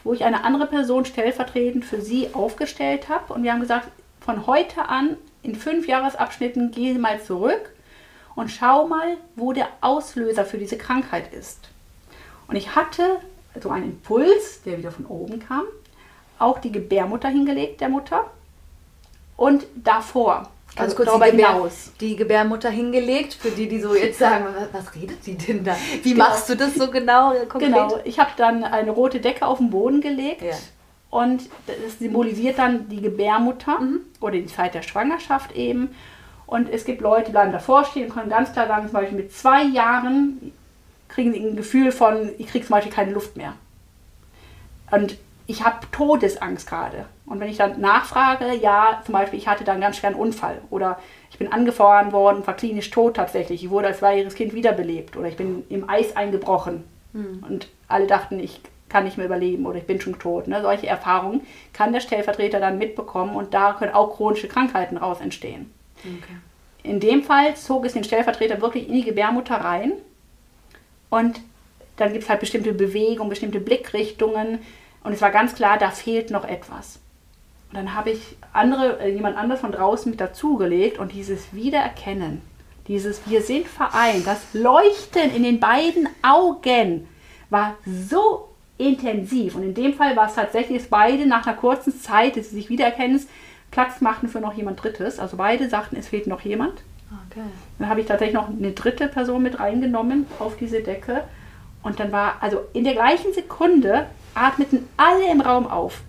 [0.04, 3.34] wo ich eine andere Person stellvertretend für sie aufgestellt habe.
[3.34, 3.90] Und wir haben gesagt,
[4.22, 7.72] von heute an in fünf Jahresabschnitten gehe mal zurück
[8.36, 11.70] und schau mal, wo der Auslöser für diese Krankheit ist.
[12.48, 13.20] Und ich hatte
[13.62, 15.64] so einen Impuls, der wieder von oben kam,
[16.38, 18.30] auch die Gebärmutter hingelegt, der Mutter.
[19.38, 21.92] Und davor, Ganz also kurz darüber die, hinaus.
[22.02, 25.76] die Gebärmutter hingelegt, für die, die so jetzt sagen, was, redet die denn da?
[26.04, 26.26] Wie Genau.
[26.26, 27.32] machst du das so genau?
[27.48, 27.62] Konkret?
[27.74, 30.54] Genau, ich habe dann eine rote Decke auf den Boden gelegt Ja.
[31.12, 33.80] und das symbolisiert dann die Gebärmutter
[34.20, 35.96] oder die Zeit der Schwangerschaft eben.
[36.46, 39.18] Und es gibt Leute, die bleiben davor stehen und können ganz klar sagen, zum Beispiel
[39.18, 40.52] mit zwei Jahren
[41.08, 43.54] kriegen sie ein Gefühl von, ich kriege zum Beispiel keine Luft mehr.
[44.92, 45.18] Und
[45.48, 47.06] ich habe Todesangst gerade.
[47.26, 50.62] Und wenn ich dann nachfrage, ja, zum Beispiel, ich hatte da einen ganz schweren Unfall
[50.70, 51.00] oder
[51.32, 53.64] ich bin angefahren worden, war klinisch tot tatsächlich.
[53.64, 58.40] Ich wurde als zweijähriges Kind wiederbelebt oder ich bin im Eis eingebrochen und alle dachten,
[58.40, 60.48] ich kann nicht mehr überleben oder ich bin schon tot.
[60.48, 60.62] Ne?
[60.62, 61.42] Solche Erfahrungen
[61.74, 65.74] kann der Stellvertreter dann mitbekommen und da können auch chronische Krankheiten raus entstehen.
[66.00, 66.36] Okay.
[66.84, 69.94] In dem Fall zog es den Stellvertreter wirklich in die Gebärmutter rein
[71.10, 71.42] und
[71.98, 74.60] dann gibt es halt bestimmte Bewegungen, bestimmte Blickrichtungen
[75.04, 77.00] und es war ganz klar, da fehlt noch etwas.
[77.76, 82.42] Und dann habe ich andere, äh, jemand anderes von draußen mit dazugelegt und dieses Wiedererkennen,
[82.88, 87.06] dieses Wir sind vereint, das Leuchten in den beiden Augen
[87.50, 88.48] war so
[88.78, 89.56] intensiv.
[89.56, 92.70] Und in dem Fall war es tatsächlich, dass beide nach einer kurzen Zeit des sich
[92.70, 93.28] Wiedererkennens
[93.72, 95.20] Platz machten für noch jemand Drittes.
[95.20, 96.82] Also beide sagten, es fehlt noch jemand.
[97.30, 97.44] Okay.
[97.78, 101.26] Dann habe ich tatsächlich noch eine dritte Person mit reingenommen auf diese Decke.
[101.84, 106.02] Und dann war, also in der gleichen Sekunde atmeten alle im Raum auf.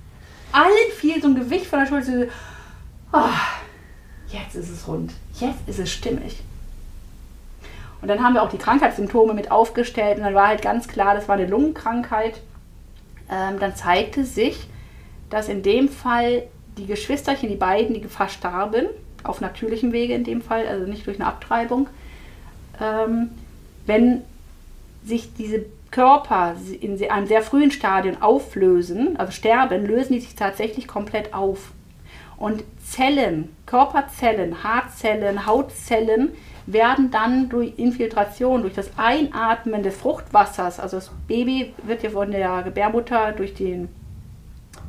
[0.57, 2.33] Allen fiel so ein Gewicht von der Schulter.
[3.13, 3.29] Oh,
[4.29, 5.13] jetzt ist es rund.
[5.35, 6.43] Jetzt ist es stimmig.
[8.01, 10.17] Und dann haben wir auch die Krankheitssymptome mit aufgestellt.
[10.17, 12.41] Und dann war halt ganz klar, das war eine Lungenkrankheit.
[13.31, 14.67] Ähm, dann zeigte sich,
[15.29, 16.45] dass in dem Fall
[16.79, 18.87] die Geschwisterchen, die beiden, die verstarben,
[19.25, 21.89] auf natürlichem Wege in dem Fall, also nicht durch eine Abtreibung,
[22.81, 23.31] ähm,
[23.85, 24.23] wenn
[25.05, 25.67] sich diese
[25.97, 31.73] Körper in einem sehr frühen Stadium auflösen, also sterben, lösen die sich tatsächlich komplett auf.
[32.37, 36.33] Und Zellen, Körperzellen, Haarzellen, Hautzellen
[36.67, 42.31] werden dann durch Infiltration, durch das Einatmen des Fruchtwassers, also das Baby wird ja von
[42.31, 43.89] der Gebärmutter durch den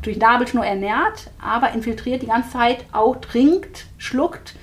[0.01, 4.55] durch Nabelschnur ernährt, aber infiltriert die ganze Zeit auch, trinkt, schluckt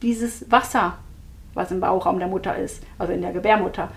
[0.00, 0.96] dieses Wasser,
[1.54, 3.90] was im Bauchraum der Mutter ist, also in der Gebärmutter.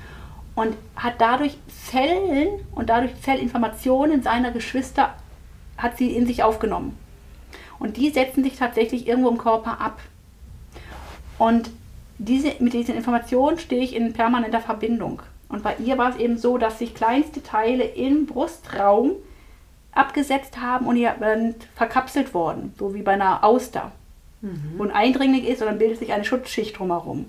[0.56, 1.58] Und hat dadurch
[1.90, 5.16] Zellen und dadurch Zellinformationen seiner Geschwister
[5.78, 6.98] hat sie in sich aufgenommen.
[7.80, 10.00] Und die setzen sich tatsächlich irgendwo im Körper ab.
[11.38, 11.72] Und
[12.18, 15.22] diese, mit diesen Informationen stehe ich in permanenter Verbindung.
[15.50, 19.14] Und bei ihr war es eben so, dass sich kleinste Teile im Brustraum
[19.94, 21.16] abgesetzt haben und ihr
[21.76, 23.92] verkapselt worden, so wie bei einer Auster.
[24.78, 27.26] Wo ein Eindringling ist und dann bildet sich eine Schutzschicht drumherum.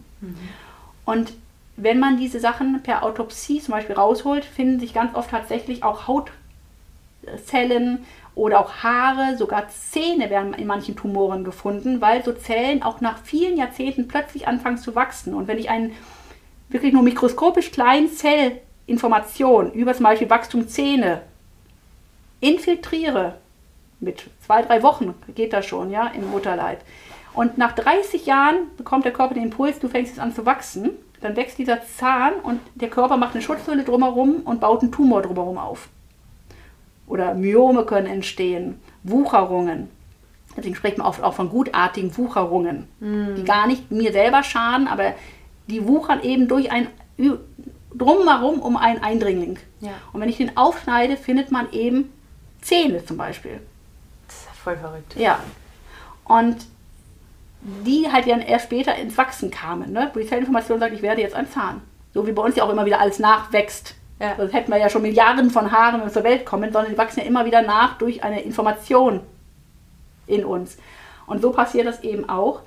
[1.05, 1.33] Und
[1.77, 6.07] wenn man diese Sachen per Autopsie zum Beispiel rausholt, finden sich ganz oft tatsächlich auch
[6.07, 8.05] Hautzellen
[8.35, 13.19] oder auch Haare, sogar Zähne werden in manchen Tumoren gefunden, weil so Zellen auch nach
[13.23, 15.35] vielen Jahrzehnten plötzlich anfangen zu wachsen.
[15.35, 15.93] Und wenn ich einen
[16.69, 21.23] wirklich nur mikroskopisch kleinen Zellinformation über zum Beispiel Wachstum Zähne
[22.41, 23.37] infiltriere,
[24.01, 26.81] mit zwei, drei Wochen geht das schon, ja, im Mutterleib.
[27.35, 30.91] Und nach 30 Jahren bekommt der Körper den Impuls, du fängst jetzt an zu wachsen.
[31.23, 35.23] Dann wächst dieser Zahn und der Körper macht eine Schutzhülle drumherum und baut einen Tumor
[35.23, 35.89] drumherum auf.
[37.07, 39.89] Oder Myome können entstehen, Wucherungen.
[40.57, 45.15] Deswegen spricht man oft auch von gutartigen Wucherungen, die gar nicht mir selber schaden, aber
[45.69, 46.89] die wuchern eben durch ein
[47.95, 49.59] drumherum um einen Eindringling.
[49.81, 49.93] Ja.
[50.13, 52.13] Und wenn ich den aufschneide, findet man eben
[52.61, 53.61] Zähne zum Beispiel.
[54.27, 55.17] Das ist ja voll verrückt.
[55.17, 55.39] Ja.
[56.25, 56.57] Und
[57.63, 59.93] die halt dann erst später ins Wachsen kamen.
[59.93, 60.11] Ne?
[60.13, 61.81] Wo die Zellinformation sagt, ich werde jetzt ein Zahn.
[62.13, 63.95] So wie bei uns ja auch immer wieder alles nachwächst.
[64.21, 64.35] Ja.
[64.37, 66.99] Das hätten wir ja schon Milliarden von Haaren, wenn wir zur Welt kommen, sondern die
[66.99, 69.21] wachsen ja immer wieder nach durch eine Information
[70.27, 70.77] in uns.
[71.27, 72.61] Und so passiert das eben auch.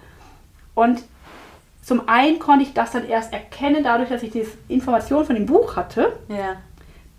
[0.74, 1.04] Und
[1.82, 5.46] zum einen konnte ich das dann erst erkennen, dadurch, dass ich diese Information von dem
[5.46, 6.18] Buch hatte.
[6.30, 6.56] Ja.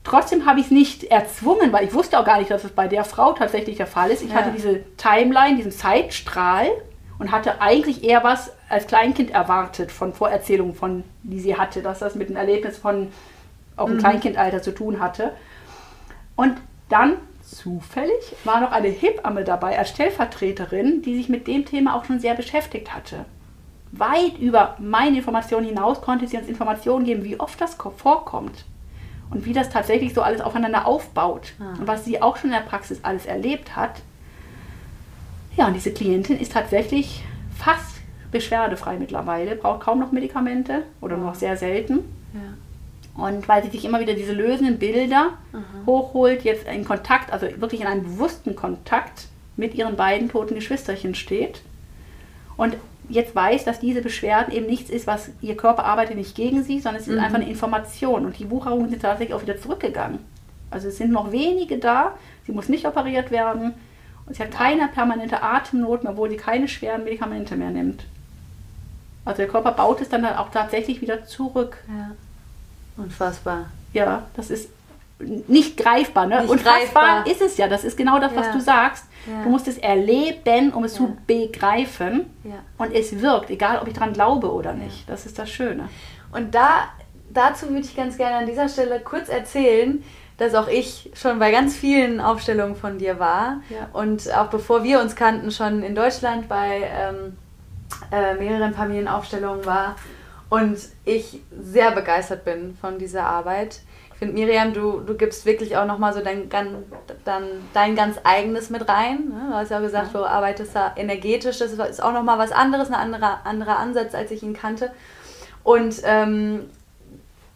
[0.02, 2.88] Trotzdem habe ich es nicht erzwungen, weil ich wusste auch gar nicht, dass es bei
[2.88, 4.22] der Frau tatsächlich der Fall ist.
[4.22, 4.36] Ich Ja.
[4.36, 6.66] hatte diese Timeline, diesen Zeitstrahl
[7.18, 12.00] und hatte eigentlich eher was als Kleinkind erwartet von Vorerzählungen, von, die sie hatte, dass
[12.00, 13.08] das mit einem Erlebnis von
[13.76, 15.32] auch im Kleinkindalter zu tun hatte.
[16.34, 16.56] Und
[16.88, 22.04] dann zufällig war noch eine Hebamme dabei als Stellvertreterin, die sich mit dem Thema auch
[22.04, 23.24] schon sehr beschäftigt hatte.
[23.92, 28.64] Weit über meine Informationen hinaus konnte sie uns Informationen geben, wie oft das vorkommt
[29.30, 31.78] und wie das tatsächlich so alles aufeinander aufbaut Ah.
[31.78, 34.02] und was sie auch schon in der Praxis alles erlebt hat.
[35.56, 37.24] Ja, und diese Klientin ist tatsächlich
[37.56, 37.96] fast
[38.30, 42.00] beschwerdefrei mittlerweile, braucht kaum noch Medikamente oder nur noch sehr selten.
[42.34, 43.24] Ja.
[43.24, 45.38] Und weil sie sich immer wieder diese lösenden Bilder
[45.86, 51.14] hochholt, jetzt in Kontakt, also wirklich in einem bewussten Kontakt mit ihren beiden toten Geschwisterchen
[51.14, 51.62] steht.
[52.58, 52.76] Und
[53.08, 56.80] jetzt weiß, dass diese Beschwerden eben nichts ist, was ihr Körper arbeitet nicht gegen sie,
[56.80, 58.26] sondern es ist einfach eine Information.
[58.26, 60.18] Und die Buchungen sind tatsächlich auch wieder zurückgegangen.
[60.70, 63.72] Also es sind noch wenige da, sie muss nicht operiert werden
[64.26, 68.04] und sie hat keine permanente Atemnot mehr, obwohl sie keine schweren Medikamente mehr nimmt.
[69.24, 71.78] Also der Körper baut es dann auch tatsächlich wieder zurück.
[71.88, 72.10] ja.
[72.98, 73.66] Unfassbar.
[73.92, 74.70] Ja, das ist
[75.48, 76.40] nicht greifbar, ne?
[76.40, 77.26] Nicht Und fassbar greifbar.
[77.26, 77.68] ist es ja.
[77.68, 78.52] Das ist genau das, was Ja.
[78.52, 79.04] du sagst.
[79.26, 79.42] Ja.
[79.42, 80.98] Du musst es erleben, um es Ja.
[80.98, 82.24] zu begreifen.
[82.78, 85.08] Und es wirkt, egal ob ich dran glaube oder nicht.
[85.08, 85.88] Das ist das Schöne.
[86.32, 86.84] Und da,
[87.30, 90.02] dazu würde ich ganz gerne an dieser Stelle kurz erzählen,
[90.38, 93.62] dass auch ich schon bei ganz vielen Aufstellungen von dir war.
[93.70, 93.88] Ja.
[93.92, 97.36] Und auch bevor wir uns kannten, schon in Deutschland bei ähm,
[98.12, 99.96] äh, mehreren Familienaufstellungen war.
[100.48, 103.80] Und ich sehr begeistert bin von dieser Arbeit.
[104.12, 106.48] Ich finde, Miriam, du, du gibst wirklich auch nochmal so dein,
[107.24, 109.28] dann dein ganz eigenes mit rein.
[109.28, 109.48] Ne?
[109.50, 111.58] Du hast ja auch gesagt, du arbeitest da energetisch.
[111.58, 114.90] Das ist auch nochmal was anderes, ein anderer, anderer Ansatz, als ich ihn kannte.
[115.64, 116.70] Und ähm,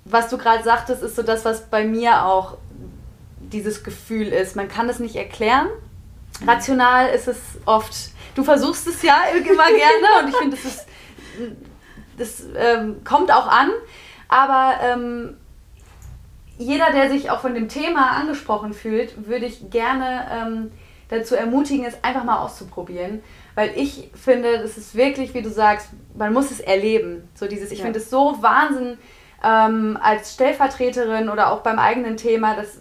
[0.05, 2.57] was du gerade sagtest, ist so das, was bei mir auch
[3.53, 4.57] dieses Gefühl ist.
[4.57, 5.67] Man kann es nicht erklären.
[6.47, 7.95] Rational ist es oft.
[8.35, 10.87] Du versuchst es ja immer gerne und ich finde, das ist
[12.19, 13.71] das ähm, kommt auch an,
[14.29, 15.37] aber ähm,
[16.59, 20.73] jeder, der sich auch von dem Thema angesprochen fühlt, würde ich gerne ähm,
[21.09, 23.23] dazu ermutigen, es einfach mal auszuprobieren.
[23.55, 27.27] Weil ich finde, das ist wirklich, wie du sagst, man muss es erleben.
[27.35, 27.85] So dieses, ich Ja.
[27.87, 28.99] finde es so Wahnsinn
[29.43, 32.79] ähm, als Stellvertreterin oder auch beim eigenen Thema, dass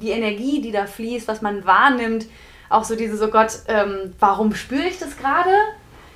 [0.00, 2.26] die Energie, die da fließt, was man wahrnimmt,
[2.68, 5.50] auch so dieses, oh Gott, ähm, warum spüre ich das gerade?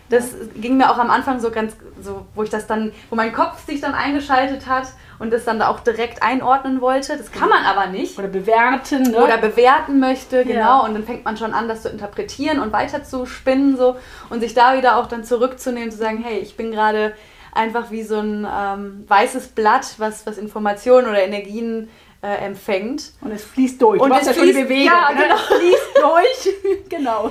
[0.09, 3.33] Das ging mir auch am Anfang so ganz, so, wo ich das dann, wo mein
[3.33, 4.89] Kopf sich dann eingeschaltet hat
[5.21, 7.17] und das dann auch direkt einordnen wollte.
[7.17, 8.19] Das kann man aber nicht.
[8.19, 9.23] Oder bewerten, ne?
[9.23, 10.61] Oder bewerten möchte, genau.
[10.61, 10.81] Ja.
[10.81, 13.97] Und dann fängt man schon an, das zu interpretieren und weiter zu spinnen so
[14.31, 17.15] und sich da wieder auch dann zurückzunehmen, zu sagen, hey, ich bin gerade
[17.53, 21.89] einfach wie so ein ähm, weißes Blatt, was, was Informationen oder Energien
[22.23, 23.13] äh, empfängt.
[23.21, 24.01] und es fließt durch.
[24.01, 24.87] Und es ja fließt- Bewegung.
[24.87, 25.23] ja, ne?
[25.23, 25.35] genau.
[25.35, 26.55] Es fließt durch.
[26.89, 27.31] genau.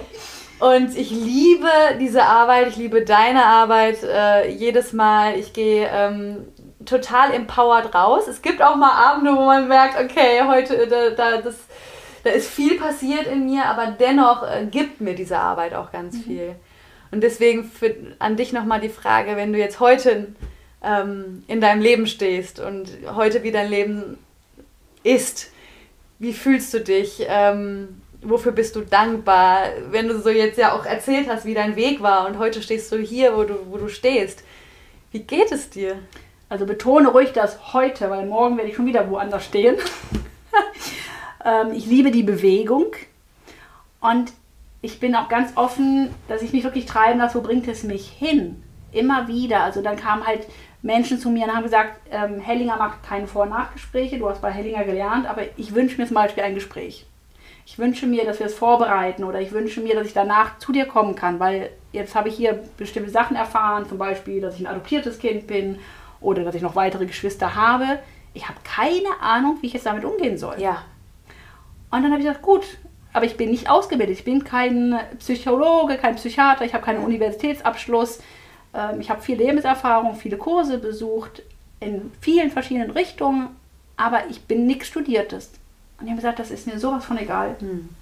[0.60, 1.70] Und ich liebe
[2.00, 5.40] diese Arbeit, ich liebe deine Arbeit äh, jedes Mal.
[5.40, 6.48] Ich gehe ähm,
[6.86, 8.28] total empowered raus.
[8.28, 11.56] Es gibt auch mal Abende, wo man merkt, okay, heute, äh, da, da, das,
[12.26, 16.22] da ist viel passiert in mir, aber dennoch äh, gibt mir diese Arbeit auch ganz
[16.22, 16.56] viel.
[17.12, 20.28] Und deswegen für, an dich nochmal die Frage, wenn du jetzt heute
[20.84, 24.18] ähm, in deinem Leben stehst und heute wie dein Leben
[25.04, 25.52] ist,
[26.20, 27.26] wie fühlst du dich?
[27.28, 29.64] Ähm, wofür bist du dankbar?
[29.89, 32.91] Wenn du so jetzt ja auch erzählt hast, wie dein Weg war und heute stehst
[32.91, 34.43] du hier, wo du, wo du stehst.
[35.12, 36.00] Wie geht es dir?
[36.50, 39.78] Also betone ruhig das heute, weil morgen werde ich schon wieder woanders stehen.
[41.45, 42.88] ähm, ich liebe die Bewegung
[44.02, 44.32] und
[44.82, 48.10] ich bin auch ganz offen, dass ich mich wirklich treiben lasse, wo bringt es mich
[48.10, 48.64] hin?
[48.91, 49.62] Immer wieder.
[49.62, 50.47] Also dann kamen halt
[50.82, 54.41] Menschen zu mir und haben gesagt, ähm, Hellinger macht keine Vor- und Nachgespräche, du hast
[54.41, 57.05] bei Hellinger gelernt, aber ich wünsche mir zum Beispiel ein Gespräch.
[57.65, 60.71] Ich wünsche mir, dass wir es vorbereiten oder ich wünsche mir, dass ich danach zu
[60.71, 64.61] dir kommen kann, weil jetzt habe ich hier bestimmte Sachen erfahren, zum Beispiel, dass ich
[64.61, 65.80] ein adoptiertes Kind bin
[66.21, 67.99] oder dass ich noch weitere Geschwister habe.
[68.34, 70.59] Ich habe keine Ahnung, wie ich jetzt damit umgehen soll.
[70.59, 70.84] Ja.
[71.91, 72.63] Und dann habe ich gesagt, gut,
[73.13, 74.17] aber ich bin nicht ausgebildet.
[74.17, 78.19] Ich bin kein Psychologe, kein Psychiater, ich habe keinen Universitätsabschluss.
[78.74, 81.41] Ähm, ich habe viel Lebenserfahrung, viele Kurse besucht
[81.80, 83.49] in vielen verschiedenen Richtungen,
[83.97, 85.51] aber ich bin nichts Studiertes.
[85.99, 87.55] Und ich habe gesagt, das ist mir sowas von egal,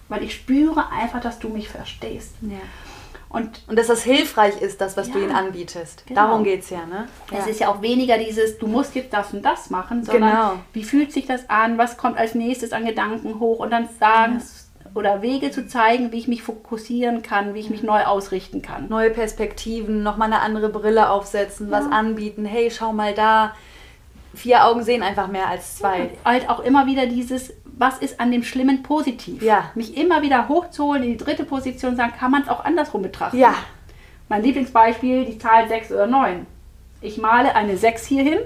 [0.08, 2.34] weil ich spüre einfach, dass du mich verstehst.
[2.42, 2.58] ja.
[3.30, 5.26] Und Und dass das hilfreich ist, das, was du Ja.
[5.26, 6.06] ihnen anbietest.
[6.08, 6.22] Genau.
[6.28, 7.10] Darum geht es ja, ne?
[7.30, 7.52] Es ja.
[7.52, 10.54] ist ja auch weniger dieses, du musst jetzt das und das machen, sondern Genau.
[10.72, 14.42] wie fühlt sich das an, was kommt als nächstes an Gedanken hoch und dann sagen
[14.98, 18.90] oder Wege zu zeigen, wie ich mich fokussieren kann, wie ich mich neu ausrichten kann.
[18.90, 22.46] Neue Perspektiven, nochmal eine andere Brille aufsetzen, was anbieten.
[22.46, 23.54] Hey, schau mal da.
[24.34, 26.10] Vier Augen sehen einfach mehr als zwei.
[26.26, 29.42] Halt auch immer wieder dieses, was ist an dem Schlimmen positiv?
[29.44, 29.72] Ja.
[29.76, 33.04] Mich immer wieder hochzuholen in die dritte Position und sagen, kann man es auch andersrum
[33.04, 33.38] betrachten?
[33.38, 33.54] Ja.
[34.30, 36.46] Mein Lieblingsbeispiel, die Zahl 6 oder 9.
[37.02, 38.40] Ich male eine 6 hier hin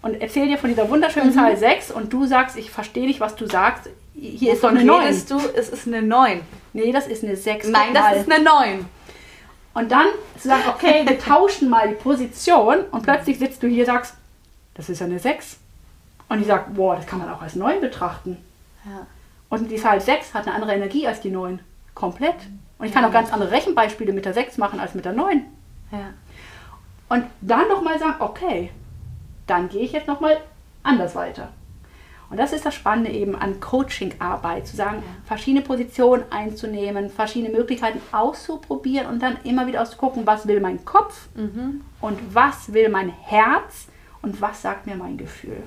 [0.00, 1.34] und erzähle dir von dieser wunderschönen Mhm.
[1.34, 3.90] Zahl 6 und du sagst, ich verstehe nicht, was du sagst.
[4.14, 5.00] Hier ist doch Wovon eine 9.
[5.00, 5.38] redest du?
[5.56, 6.40] Es ist eine 9.
[6.72, 7.68] Nee, das ist eine 6.
[7.68, 8.84] Nein, das ist eine 9.
[9.74, 10.06] Und dann
[10.38, 14.14] zu sagen, okay, wir tauschen mal die Position und plötzlich sitzt du hier und sagst,
[14.74, 15.58] das ist ja eine 6.
[16.28, 18.38] Und ich sage, boah, das kann man auch als 9 betrachten.
[18.84, 19.06] Ja.
[19.48, 21.60] Und die Zahl 6 hat eine andere Energie als die 9.
[21.94, 22.36] Komplett.
[22.78, 25.44] Und ich kann auch ganz andere Rechenbeispiele mit der 6 machen als mit der 9.
[25.90, 25.98] Ja.
[27.08, 28.70] Und dann nochmal sagen, okay,
[29.46, 30.38] dann gehe ich jetzt nochmal
[30.82, 31.48] anders weiter.
[32.32, 38.00] Und das ist das Spannende eben an Coaching-Arbeit, zu sagen, verschiedene Positionen einzunehmen, verschiedene Möglichkeiten
[38.10, 41.28] auszuprobieren und dann immer wieder auszugucken, was will mein Kopf
[42.00, 43.86] und was will mein Herz
[44.22, 45.62] und was sagt mir mein Gefühl.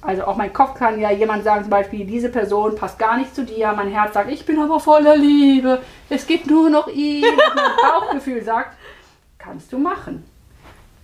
[0.00, 3.34] Also auch mein Kopf kann ja jemand sagen, zum Beispiel, diese Person passt gar nicht
[3.34, 3.70] zu dir.
[3.76, 5.82] Mein Herz sagt, ich bin aber voller Liebe.
[6.08, 7.26] Es gibt nur noch ihn.
[7.26, 8.78] Und mein Bauchgefühl sagt,
[9.36, 10.24] kannst du machen.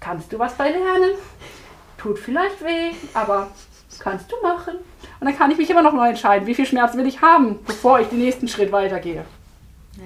[0.00, 1.10] Kannst du was bei lernen?
[1.98, 3.50] Tut vielleicht weh, aber
[3.98, 4.74] kannst du machen.
[5.20, 7.58] Und dann kann ich mich immer noch neu entscheiden, wie viel Schmerz will ich haben,
[7.66, 9.24] bevor ich den nächsten Schritt weitergehe.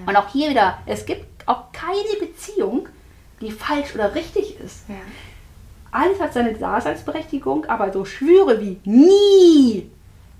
[0.06, 2.88] Und auch hier wieder, es gibt auch keine Beziehung,
[3.40, 4.88] die falsch oder richtig ist.
[4.88, 4.96] Ja.
[5.90, 9.90] Alles hat seine Daseinsberechtigung, aber so Schwüre wie nie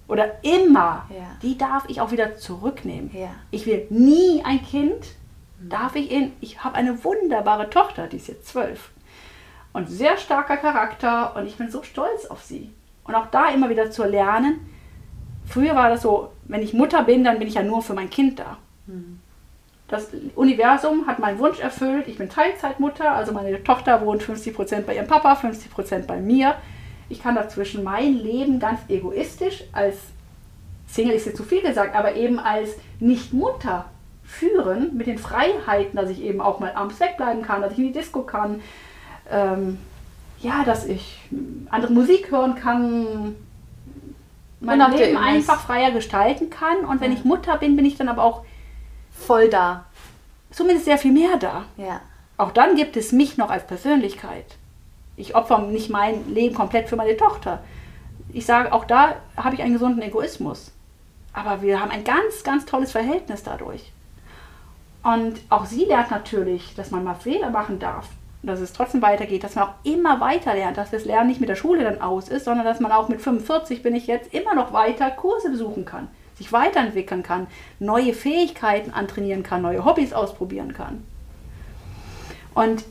[0.06, 1.36] oder immer, Ja.
[1.42, 3.10] die darf ich auch wieder zurücknehmen.
[3.14, 3.30] Ja.
[3.50, 5.06] Ich will nie ein Kind,
[5.60, 8.90] darf ich in, ich habe eine wunderbare Tochter, die ist jetzt zwölf
[9.72, 12.70] und sehr starker Charakter und ich bin so stolz auf sie.
[13.08, 14.60] Und auch da immer wieder zu lernen,
[15.46, 18.10] früher war das so, wenn ich Mutter bin, dann bin ich ja nur für mein
[18.10, 18.58] Kind da.
[19.88, 22.06] Das Universum hat meinen Wunsch erfüllt.
[22.06, 26.54] Ich bin Teilzeitmutter, also meine Tochter wohnt 50% bei ihrem Papa, 50% bei mir.
[27.08, 29.96] Ich kann dazwischen mein Leben ganz egoistisch als
[30.88, 33.84] Single ist jetzt zu viel gesagt, aber eben als Nicht-Mutter
[34.24, 37.84] führen mit den Freiheiten, dass ich eben auch mal abends wegbleiben kann, dass ich in
[37.86, 38.60] die Disco kann,
[39.30, 39.78] ähm,
[40.40, 41.18] ja, dass ich
[41.70, 43.34] andere Musik hören kann,
[44.60, 46.84] mein Leben einfach freier gestalten kann.
[46.84, 48.44] Und wenn ich Mutter bin, bin ich dann aber auch
[49.10, 49.84] Voll da.
[50.50, 51.64] zumindest sehr viel mehr da.
[51.76, 52.00] Ja.
[52.36, 54.56] Auch dann gibt es mich noch als Persönlichkeit.
[55.16, 57.62] Ich opfer nicht mein Leben komplett für meine Tochter.
[58.32, 60.70] Ich sage, auch da habe ich einen gesunden Egoismus.
[61.32, 63.92] Aber wir haben ein ganz, ganz tolles Verhältnis dadurch.
[65.02, 68.08] Und auch sie lernt natürlich, dass man mal Fehler machen darf.
[68.42, 71.48] Dass es trotzdem weitergeht, dass man auch immer weiter lernt, dass das Lernen nicht mit
[71.48, 74.54] der Schule dann aus ist, sondern dass man auch mit 45 bin ich jetzt immer
[74.54, 77.48] noch weiter Kurse besuchen kann, sich weiterentwickeln kann,
[77.80, 81.04] neue Fähigkeiten antrainieren kann, neue Hobbys ausprobieren kann.
[82.54, 82.84] Und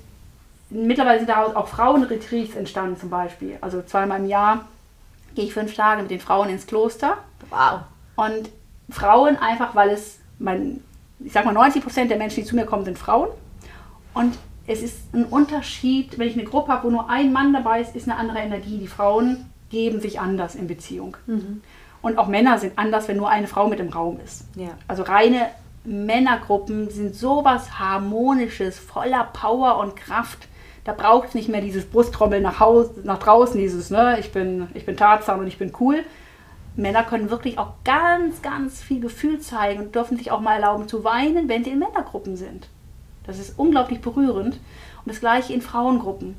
[0.70, 3.58] mittlerweile sind daraus auch Frauenretreats entstanden zum Beispiel.
[3.62, 4.66] Also zweimal im Jahr
[5.36, 7.18] gehe ich fünf Tage mit den Frauen ins Kloster.
[7.50, 7.82] Wow.
[8.16, 8.50] Und
[8.90, 10.84] Frauen einfach, weil es, mein,
[11.20, 13.30] ich sag mal, 90 Prozent der Menschen, die zu mir kommen, sind Frauen.
[14.14, 14.38] Und
[14.68, 17.96] es ist ein Unterschied, wenn ich eine Gruppe habe, wo nur ein Mann dabei ist,
[17.96, 18.78] ist eine andere Energie.
[18.78, 21.16] Die Frauen geben sich anders in Beziehung.
[22.02, 24.46] Und auch Männer sind anders, wenn nur eine Frau mit im Raum ist.
[24.56, 24.70] Ja.
[24.88, 25.48] Also reine
[25.86, 30.48] Männergruppen sind sowas Harmonisches, voller Power und Kraft.
[30.84, 34.68] Da braucht es nicht mehr dieses Brusttrommeln nach, Haus, nach draußen, dieses, ne, ich bin,
[34.74, 36.04] ich bin Tarzan und ich bin cool.
[36.76, 40.88] Männer können wirklich auch ganz, ganz viel Gefühl zeigen und dürfen sich auch mal erlauben
[40.88, 42.70] zu weinen, wenn sie in Männergruppen sind.
[43.28, 44.56] Das ist unglaublich berührend.
[44.56, 44.62] Und
[45.06, 46.36] das gleiche in Frauengruppen.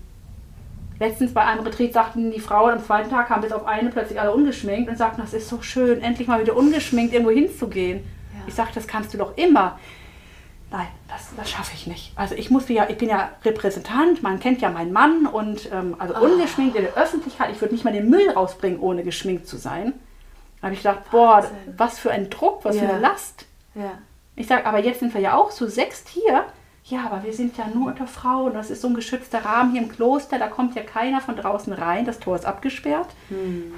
[0.98, 4.20] Letztens bei einem Retreat sagten die Frauen am zweiten Tag, haben bis auf eine plötzlich
[4.20, 7.98] alle ungeschminkt und sagten, das ist so schön, endlich mal wieder ungeschminkt irgendwo hinzugehen.
[7.98, 8.40] Ja.
[8.48, 9.78] Ich sagte, das kannst du doch immer.
[10.70, 12.12] Nein, das, das schaffe ich nicht.
[12.16, 15.94] Also ich muss ja, ich bin ja Repräsentant, man kennt ja meinen Mann und ähm,
[15.98, 19.56] also ungeschminkt in der Öffentlichkeit, ich würde nicht mal den Müll rausbringen, ohne geschminkt zu
[19.56, 19.92] sein.
[20.60, 21.56] Da habe ich gedacht, boah, Wahnsinn.
[21.76, 22.90] was für ein Druck, was für Ja.
[22.90, 23.46] eine Last.
[23.76, 23.92] Ja.
[24.34, 26.44] Ich sage, aber jetzt sind wir ja auch zu sechst hier.
[26.88, 28.54] Ja, aber wir sind ja nur unter Frauen.
[28.54, 30.38] Das ist so ein geschützter Rahmen hier im Kloster.
[30.38, 32.06] Da kommt ja keiner von draußen rein.
[32.06, 33.08] Das Tor ist abgesperrt.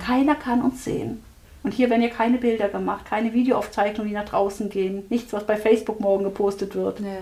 [0.05, 1.23] Keiner kann uns sehen.
[1.63, 5.05] Und hier werden ja keine Bilder gemacht, keine Videoaufzeichnungen, die nach draußen gehen.
[5.11, 7.01] Nichts, was bei Facebook morgen gepostet wird.
[7.01, 7.19] Ja.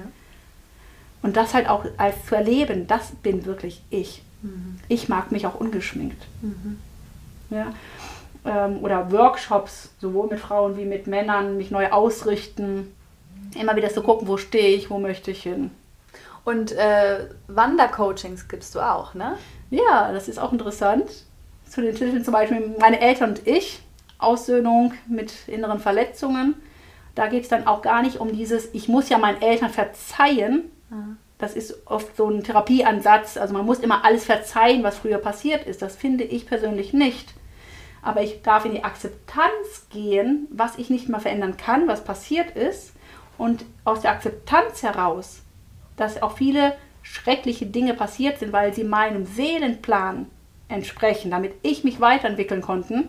[1.23, 4.23] Und das halt auch als zu erleben, das bin wirklich ich.
[4.89, 6.23] Ich mag mich auch ungeschminkt.
[7.51, 7.73] Ja.
[8.45, 12.93] Ähm, oder Workshops, sowohl mit Frauen wie mit Männern, mich neu ausrichten.
[13.55, 15.71] Immer wieder zu gucken, wo stehe ich, wo möchte ich hin.
[16.45, 19.37] Und äh, Wandercoachings gibst du auch, ne?
[19.71, 21.25] Ja, das ist auch interessant.
[21.69, 23.81] Zu den Titeln zum Beispiel meine Eltern und ich,
[24.19, 26.55] Aussöhnung mit inneren Verletzungen.
[27.15, 30.71] Da geht es dann auch gar nicht um dieses, ich muss ja meinen Eltern verzeihen.
[31.37, 33.37] Das ist oft so ein Therapieansatz.
[33.37, 35.83] Also man muss immer alles verzeihen, was früher passiert ist.
[35.83, 37.35] Das finde ich persönlich nicht.
[38.03, 42.57] Aber ich darf in die Akzeptanz gehen, was ich nicht mehr verändern kann, was passiert
[42.57, 42.93] ist.
[43.39, 45.43] Und aus der Akzeptanz heraus,
[45.97, 50.27] dass auch viele schreckliche Dinge passiert sind, weil sie meinem Seelenplan
[50.69, 53.05] entsprechen, damit ich mich weiterentwickeln konnte,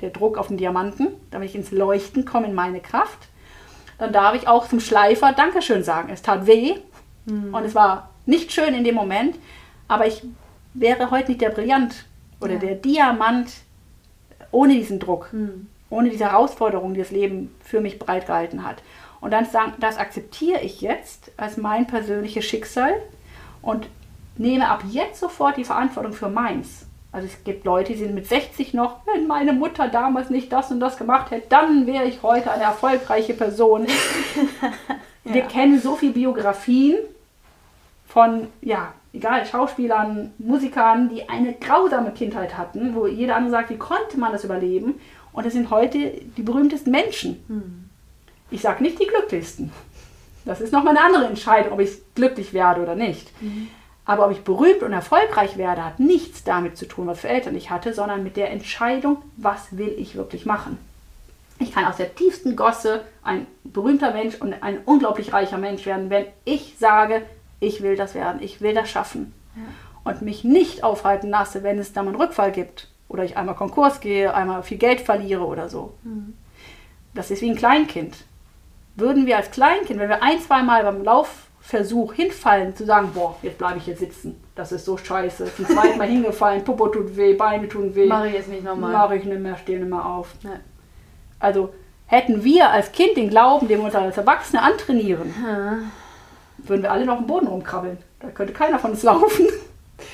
[0.00, 3.28] der Druck auf den Diamanten, damit ich ins Leuchten komme in meine Kraft.
[3.98, 6.08] Dann darf ich auch zum Schleifer Dankeschön sagen.
[6.10, 6.74] Es tat weh
[7.26, 7.54] mhm.
[7.54, 9.36] und es war nicht schön in dem Moment,
[9.86, 10.22] aber ich
[10.72, 12.04] wäre heute nicht der Brillant
[12.40, 12.58] oder ja.
[12.58, 13.52] der Diamant
[14.50, 15.68] ohne diesen Druck, mhm.
[15.90, 18.82] ohne diese Herausforderung, die das Leben für mich bereitgehalten hat.
[19.24, 22.92] Und dann sagen, das akzeptiere ich jetzt als mein persönliches Schicksal
[23.62, 23.88] und
[24.36, 26.84] nehme ab jetzt sofort die Verantwortung für meins.
[27.10, 30.70] Also es gibt Leute, die sind mit 60 noch, wenn meine Mutter damals nicht das
[30.70, 33.86] und das gemacht hätte, dann wäre ich heute eine erfolgreiche Person.
[35.24, 35.32] ja.
[35.32, 36.98] Wir kennen so viele Biografien
[38.06, 43.78] von, ja, egal, Schauspielern, Musikern, die eine grausame Kindheit hatten, wo jeder andere sagt, wie
[43.78, 44.96] konnte man das überleben?
[45.32, 47.42] Und das sind heute die berühmtesten Menschen.
[47.48, 47.83] Hm.
[48.54, 49.72] Ich sage nicht die glücklichsten.
[50.44, 53.32] Das ist nochmal eine andere Entscheidung, ob ich glücklich werde oder nicht.
[53.42, 53.66] Mhm.
[54.04, 57.56] Aber ob ich berühmt und erfolgreich werde, hat nichts damit zu tun, was für Eltern
[57.56, 60.78] ich hatte, sondern mit der Entscheidung, was will ich wirklich machen.
[61.58, 66.08] Ich kann aus der tiefsten Gosse ein berühmter Mensch und ein unglaublich reicher Mensch werden,
[66.08, 67.22] wenn ich sage,
[67.58, 69.34] ich will das werden, ich will das schaffen.
[69.56, 70.12] Ja.
[70.12, 72.88] Und mich nicht aufhalten lasse, wenn es da mal einen Rückfall gibt.
[73.08, 75.94] Oder ich einmal Konkurs gehe, einmal viel Geld verliere oder so.
[76.04, 76.34] Mhm.
[77.14, 78.14] Das ist wie ein Kleinkind.
[78.96, 83.12] Würden wir als Kleinkind, wenn wir ein, zwei Mal beim Lauf Versuch hinfallen, zu sagen,
[83.14, 84.38] boah, jetzt bleibe ich hier sitzen.
[84.54, 85.50] Das ist so scheiße.
[85.56, 88.06] Zum zweiten Mal hingefallen, Popo tut weh, Beine tun weh.
[88.06, 88.92] Mache ich jetzt nicht nochmal.
[88.92, 90.34] Mache ich nicht mehr, stehe nicht mehr auf.
[90.42, 90.60] Ja.
[91.40, 91.72] Also
[92.04, 95.78] hätten wir als Kind den Glauben, den wir uns als Erwachsene antrainieren, ja.
[96.58, 97.96] würden wir alle noch im Boden rumkrabbeln.
[98.20, 99.46] Da könnte keiner von uns laufen.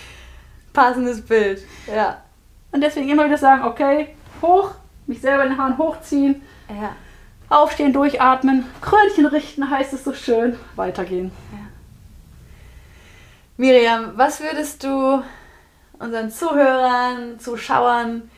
[0.72, 2.22] Passendes Bild, ja.
[2.70, 4.70] Und deswegen immer wieder sagen, okay, hoch,
[5.08, 6.42] mich selber in den Haaren hochziehen.
[6.68, 6.94] Ja
[7.50, 10.56] Aufstehen, durchatmen, Krönchen richten, heißt es so schön.
[10.76, 11.32] Weitergehen.
[11.50, 11.58] Ja.
[13.56, 15.22] Miriam, was würdest du
[15.98, 18.30] unseren Zuhörern, Zuschauern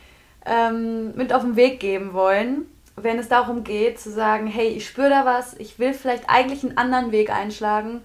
[0.46, 2.64] ähm, mit auf den Weg geben wollen,
[2.96, 6.64] wenn es darum geht, zu sagen, hey, ich spüre da was, ich will vielleicht eigentlich
[6.64, 8.00] einen anderen Weg einschlagen,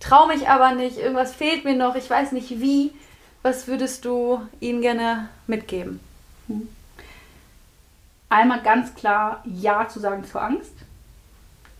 [0.00, 2.92] traue mich aber nicht, irgendwas fehlt mir noch, ich weiß nicht wie.
[3.40, 5.98] Was würdest du ihnen gerne mitgeben?
[6.46, 6.68] Hm
[8.32, 10.74] einmal ganz klar Ja zu sagen zur Angst.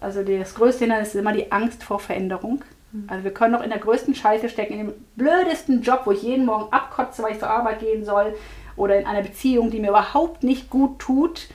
[0.00, 2.62] Also das größte Hindernis ist immer die Angst vor Veränderung.
[2.92, 3.04] Mhm.
[3.08, 6.22] Also wir können noch in der größten Scheiße stecken, in dem blödesten Job, wo ich
[6.22, 8.34] jeden Morgen abkotze, weil ich zur Arbeit gehen soll,
[8.76, 11.48] oder in einer Beziehung, die mir überhaupt nicht gut tut.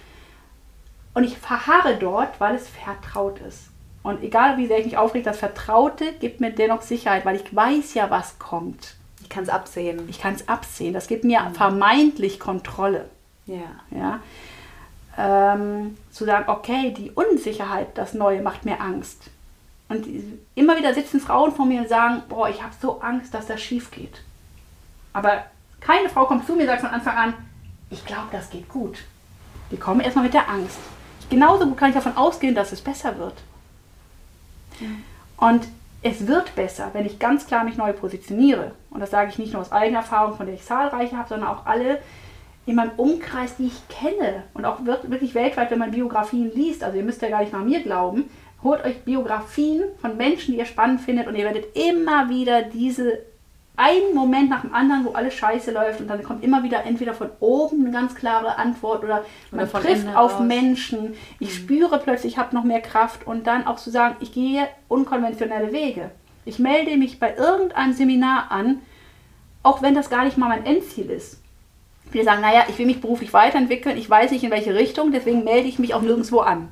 [1.13, 3.69] Und ich verharre dort, weil es vertraut ist.
[4.03, 7.55] Und egal wie sehr ich mich aufrege, das Vertraute gibt mir dennoch Sicherheit, weil ich
[7.55, 8.95] weiß ja, was kommt.
[9.21, 10.07] Ich kann es absehen.
[10.09, 10.93] Ich kann es absehen.
[10.93, 11.55] Das gibt mir mhm.
[11.55, 13.09] vermeintlich Kontrolle.
[13.45, 13.81] Ja.
[13.91, 14.19] ja?
[15.17, 19.23] Ähm, zu sagen, okay, die Unsicherheit, das Neue macht mir Angst.
[19.89, 20.05] Und
[20.55, 23.61] immer wieder sitzen Frauen vor mir und sagen, boah, ich habe so Angst, dass das
[23.61, 24.21] schief geht.
[25.13, 25.45] Aber
[25.79, 27.33] keine Frau kommt zu mir und sagt von Anfang an,
[27.89, 28.99] ich glaube, das geht gut.
[29.71, 30.77] Die kommen erstmal mit der Angst.
[31.29, 33.35] genauso gut kann ich davon ausgehen, dass es besser wird.
[35.37, 35.67] Und
[36.03, 38.71] es wird besser, wenn ich ganz klar mich neu positioniere.
[38.89, 41.49] Und das sage ich nicht nur aus eigener Erfahrung, von der ich zahlreiche habe, sondern
[41.49, 41.99] auch alle,
[42.67, 46.97] in meinem Umkreis, die ich kenne und auch wirklich weltweit, wenn man Biografien liest, also
[46.97, 48.29] ihr müsst ja gar nicht nach mir glauben,
[48.61, 53.19] holt euch Biografien von Menschen, die ihr spannend findet und ihr werdet immer wieder diese
[53.77, 57.13] einen Moment nach dem anderen, wo alles scheiße läuft und dann kommt immer wieder entweder
[57.13, 60.41] von oben eine ganz klare Antwort oder man oder trifft auf aus.
[60.41, 61.13] Menschen.
[61.39, 61.53] Ich mhm.
[61.53, 65.71] spüre plötzlich, ich habe noch mehr Kraft und dann auch zu sagen, ich gehe unkonventionelle
[65.71, 66.11] Wege.
[66.43, 68.81] Ich melde mich bei irgendeinem Seminar an,
[69.63, 71.39] auch wenn das gar nicht mal mein Endziel ist.
[72.11, 75.43] Viele sagen, naja, ich will mich beruflich weiterentwickeln, ich weiß nicht in welche Richtung, deswegen
[75.43, 76.69] melde ich mich auch nirgendwo an.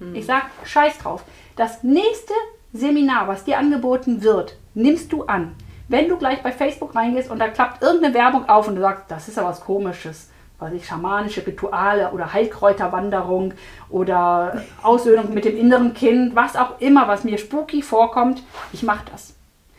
[0.00, 0.14] Mhm.
[0.14, 1.24] Ich sage, scheiß drauf.
[1.56, 2.34] Das nächste
[2.72, 5.54] Seminar, was dir angeboten wird, nimmst du an.
[5.88, 9.04] Wenn du gleich bei Facebook reingehst und da klappt irgendeine Werbung auf und du sagst,
[9.08, 13.52] das ist ja was komisches, weiß ich, schamanische Rituale oder Heilkräuterwanderung
[13.90, 19.04] oder Aussöhnung mit dem inneren Kind, was auch immer, was mir spooky vorkommt, ich mache
[19.10, 19.34] das.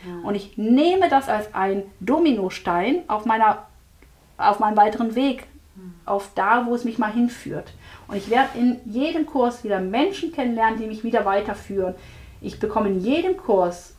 [0.06, 0.28] Ja.
[0.28, 3.66] Und ich nehme das als ein Dominostein auf meiner
[4.50, 5.48] auf meinem weiteren Weg,
[6.06, 7.74] auf da, wo es mich mal hinführt.
[8.08, 11.96] Und ich werde in jedem Kurs wieder Menschen kennenlernen, die mich wieder weiterführen.
[12.42, 13.96] Ich bekomme in jedem Kurs,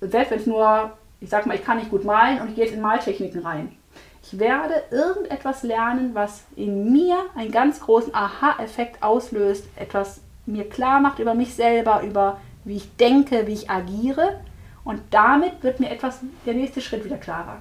[0.00, 2.64] selbst wenn es nur, ich sag mal, ich kann nicht gut malen und ich gehe
[2.64, 3.76] jetzt in Maltechniken rein.
[4.22, 11.00] Ich werde irgendetwas lernen, was in mir einen ganz großen Aha-Effekt auslöst, etwas mir klar
[11.00, 14.40] macht über mich selber, über wie ich denke, wie ich agiere.
[14.84, 17.58] Und damit wird mir etwas, der nächste Schritt wieder klarer.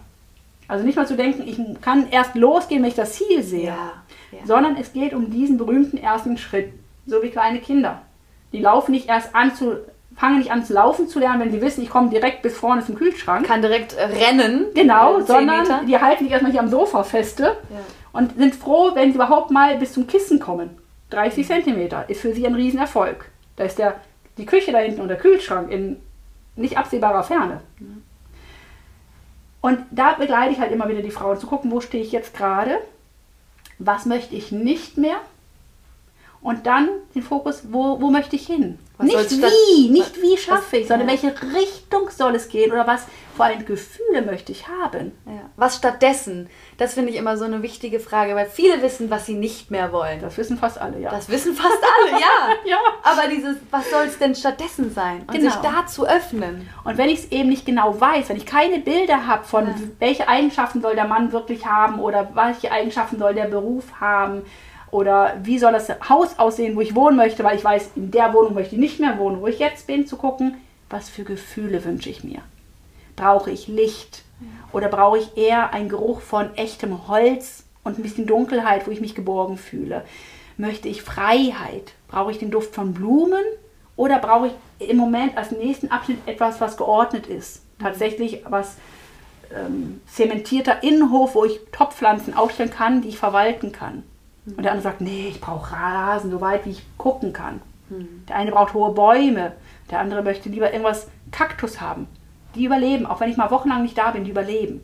[0.72, 3.92] Also nicht mal zu denken, ich kann erst losgehen, wenn ich das Ziel sehe, ja,
[4.32, 4.40] ja.
[4.46, 6.72] sondern es geht um diesen berühmten ersten Schritt,
[7.06, 8.04] so wie kleine Kinder.
[8.54, 9.80] Die laufen nicht erst an zu
[10.16, 12.86] fangen nicht an zu laufen zu lernen, wenn sie wissen, ich komme direkt bis vorne
[12.86, 13.46] zum Kühlschrank.
[13.46, 14.68] Kann direkt äh, rennen.
[14.74, 15.82] Genau, äh, sondern Meter.
[15.86, 17.80] die halten sich erstmal hier am Sofa feste Ja.
[18.14, 20.70] und sind froh, wenn sie überhaupt mal bis zum Kissen kommen.
[21.10, 23.30] 30 Zentimeter ist für sie ein Riesenerfolg.
[23.58, 23.96] Da ist der,
[24.38, 25.98] die Küche da hinten und der Kühlschrank in
[26.56, 27.60] nicht absehbarer Ferne.
[29.62, 32.36] Und da begleite ich halt immer wieder die Frauen zu gucken, wo stehe ich jetzt
[32.36, 32.80] gerade,
[33.78, 35.18] was möchte ich nicht mehr
[36.42, 38.80] und dann den Fokus, wo, wo möchte ich hin?
[38.98, 41.14] Was nicht wie, nicht wie schaffe ich, sondern ja.
[41.14, 45.12] welche Richtung soll es gehen oder was vor allem Gefühle möchte ich haben.
[45.26, 45.50] Ja.
[45.56, 46.50] Was stattdessen?
[46.78, 49.92] Das finde ich immer so eine wichtige Frage, weil viele wissen, was sie nicht mehr
[49.92, 50.20] wollen.
[50.22, 51.10] Das wissen fast alle, ja.
[51.10, 52.56] Das wissen fast alle, ja.
[52.66, 52.78] Ja.
[53.04, 55.22] Aber dieses, was soll es denn stattdessen sein?
[55.22, 55.52] Und Genau.
[55.52, 56.70] sich da zu öffnen.
[56.84, 59.74] Und wenn ich es eben nicht genau weiß, wenn ich keine Bilder habe von, Ja.
[60.00, 64.44] welche Eigenschaften soll der Mann wirklich haben oder welche Eigenschaften soll der Beruf haben
[64.92, 68.34] oder wie soll das Haus aussehen, wo ich wohnen möchte, weil ich weiß, in der
[68.34, 70.58] Wohnung möchte ich nicht mehr wohnen, wo ich jetzt bin, zu gucken,
[70.89, 72.42] was für Gefühle wünsche ich mir.
[73.16, 74.24] Brauche ich Licht
[74.74, 79.02] oder brauche ich eher einen Geruch von echtem Holz und ein bisschen Dunkelheit, wo ich
[79.02, 80.04] mich geborgen fühle?
[80.58, 81.94] Möchte ich Freiheit?
[82.08, 83.44] Brauche ich den Duft von Blumen
[83.96, 87.64] oder brauche ich im Moment als nächsten Abschnitt etwas, was geordnet ist?
[87.80, 88.76] Tatsächlich was
[89.56, 94.04] ähm, zementierter Innenhof, wo ich Topfpflanzen aufstellen kann, die ich verwalten kann.
[94.46, 97.62] Und der andere sagt, nee, ich brauche Rasen, so weit wie ich gucken kann.
[98.30, 99.52] Der eine braucht hohe Bäume,
[99.89, 102.08] der andere möchte lieber irgendwas Kaktus haben.
[102.56, 104.82] Die überleben, auch wenn ich mal wochenlang nicht da bin, die überleben.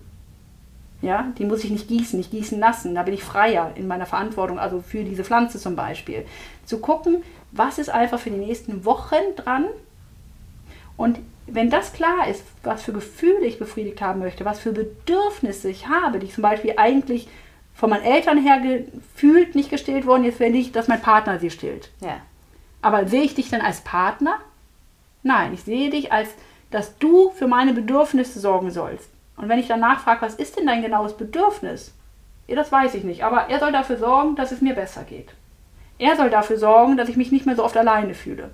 [1.02, 2.96] Ja, die muss ich nicht gießen, nicht gießen lassen.
[2.96, 6.26] Da bin ich freier in meiner Verantwortung, also für diese Pflanze zum Beispiel.
[6.66, 9.66] Zu gucken, was ist einfach für die nächsten Wochen dran.
[10.98, 15.70] Und wenn das klar ist, was für Gefühle ich befriedigt haben möchte, was für Bedürfnisse
[15.70, 17.30] ich habe, die zum Beispiel eigentlich
[17.78, 21.52] von meinen Eltern her gefühlt nicht gestillt wurden, jetzt will ich, dass mein Partner sie
[21.52, 21.92] stillt.
[22.02, 22.18] Ja.
[22.82, 24.40] Aber sehe ich dich dann als Partner?
[25.22, 26.30] Nein, ich sehe dich als,
[26.72, 29.10] dass du für meine Bedürfnisse sorgen sollst.
[29.36, 31.94] Und wenn ich danach frage, was ist denn dein genaues Bedürfnis?
[32.48, 33.24] Ja, das weiß ich nicht.
[33.24, 35.30] Aber er soll dafür sorgen, dass es mir besser geht.
[36.00, 38.50] Er soll dafür sorgen, dass ich mich nicht mehr so oft alleine fühle.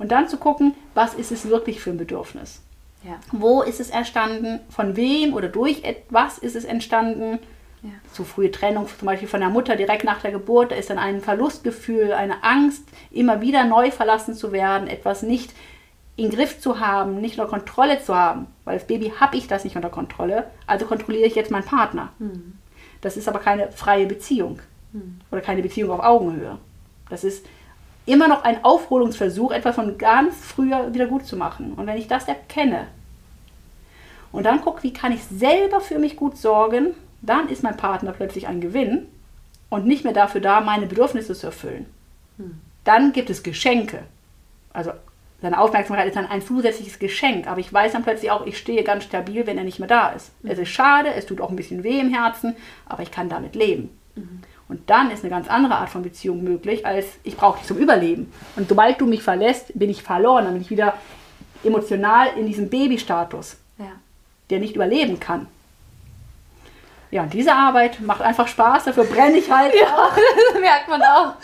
[0.00, 2.62] Und dann zu gucken, was ist es wirklich für ein Bedürfnis?
[3.04, 3.18] Ja.
[3.30, 4.58] Wo ist es entstanden?
[4.70, 7.38] Von wem oder durch etwas ist es entstanden?
[7.82, 7.90] Ja.
[8.12, 10.98] Zu frühe Trennung zum Beispiel von der Mutter direkt nach der Geburt, da ist dann
[10.98, 15.52] ein Verlustgefühl, eine Angst, immer wieder neu verlassen zu werden, etwas nicht
[16.14, 18.46] in Griff zu haben, nicht unter Kontrolle zu haben.
[18.64, 22.10] Weil als Baby habe ich das nicht unter Kontrolle, also kontrolliere ich jetzt meinen Partner.
[23.00, 24.60] Das ist aber keine freie Beziehung
[25.30, 26.58] oder keine Beziehung auf Augenhöhe.
[27.08, 27.44] Das ist
[28.06, 31.72] immer noch ein Aufholungsversuch, etwas von ganz früher wieder gut zu machen.
[31.74, 32.86] Und wenn ich das erkenne
[34.30, 38.12] und dann gucke, wie kann ich selber für mich gut sorgen, dann ist mein Partner
[38.12, 39.06] plötzlich ein Gewinn
[39.70, 41.86] und nicht mehr dafür da, meine Bedürfnisse zu erfüllen.
[42.84, 44.00] Dann gibt es Geschenke.
[44.72, 44.90] Also
[45.40, 48.84] seine Aufmerksamkeit ist dann ein zusätzliches Geschenk, aber ich weiß dann plötzlich auch, ich stehe
[48.84, 50.30] ganz stabil, wenn er nicht mehr da ist.
[50.42, 52.54] Es ist schade, es tut auch ein bisschen weh im Herzen,
[52.86, 53.90] aber ich kann damit leben.
[54.68, 57.76] Und dann ist eine ganz andere Art von Beziehung möglich, als ich brauche dich zum
[57.78, 58.32] Überleben.
[58.56, 60.94] Und sobald du mich verlässt, bin ich verloren, dann bin ich wieder
[61.64, 63.92] emotional in diesem Babystatus, Ja.
[64.50, 65.46] der nicht überleben kann.
[67.12, 69.72] Ja, und diese Arbeit macht einfach Spaß, dafür brenne ich halt.
[69.86, 70.10] auch.
[70.52, 71.34] das merkt man auch.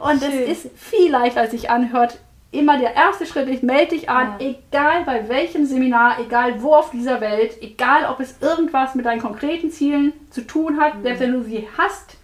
[0.00, 0.42] Und es Schön.
[0.50, 2.18] ist viel leichter, als sich anhört.
[2.50, 4.46] Immer der erste Schritt ist, melde dich an, Ja.
[4.46, 9.20] egal bei welchem Seminar, egal wo auf dieser Welt, egal ob es irgendwas mit deinen
[9.20, 12.16] konkreten Zielen zu tun hat, selbst wenn du sie hast,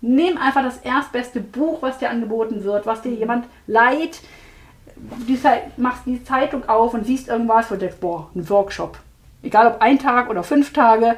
[0.00, 4.20] nimm einfach das erstbeste Buch, was dir angeboten wird, was dir jemand leiht.
[5.42, 8.98] Zei- machst die Zeitung auf und siehst irgendwas und denkst, boah, ein Workshop.
[9.42, 11.16] Egal ob ein Tag oder fünf Tage,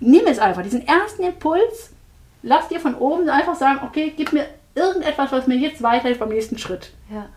[0.00, 1.90] nimm es einfach, diesen ersten Impuls,
[2.42, 6.30] lass dir von oben einfach sagen, okay, gib mir irgendetwas, was mir jetzt weiterhilft beim
[6.30, 6.92] nächsten Schritt.
[7.12, 7.28] Ja.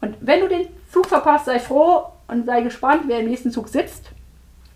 [0.00, 3.68] Und wenn du den Zug verpasst, sei froh und sei gespannt, wer im nächsten Zug
[3.68, 4.10] sitzt.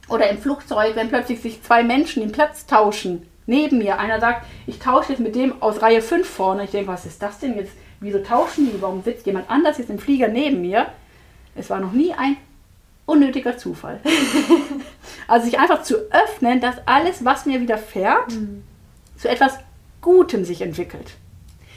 [0.08, 3.26] Oder im Flugzeug, wenn plötzlich sich zwei Menschen den Platz tauschen.
[3.46, 3.98] Neben mir.
[3.98, 6.64] Einer sagt, ich tausche jetzt mit dem aus Reihe 5 vorne.
[6.64, 7.72] Ich denke, was ist das denn jetzt?
[8.00, 8.82] Wieso tauschen die?
[8.82, 10.86] Warum sitzt jemand anders jetzt im Flieger neben mir?
[11.54, 12.36] Es war noch nie ein
[13.06, 14.00] unnötiger Zufall.
[15.28, 18.32] also sich einfach zu öffnen, dass alles, was mir widerfährt,
[19.16, 19.58] zu etwas
[20.00, 21.12] Gutem sich entwickelt.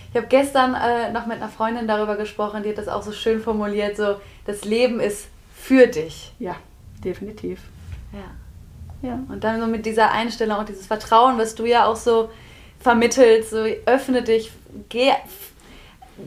[0.10, 3.12] Ich habe gestern äh, noch mit einer Freundin darüber gesprochen, die hat das auch so
[3.12, 4.16] schön formuliert, so,
[4.46, 6.34] das Leben ist für dich.
[6.40, 6.56] Ja,
[7.04, 7.60] definitiv.
[8.14, 9.10] Ja.
[9.10, 9.20] Ja.
[9.30, 12.30] Und dann so mit dieser Einstellung und dieses Vertrauen, was du ja auch so
[12.80, 14.52] vermittelst, so öffne dich,
[14.90, 15.12] geh,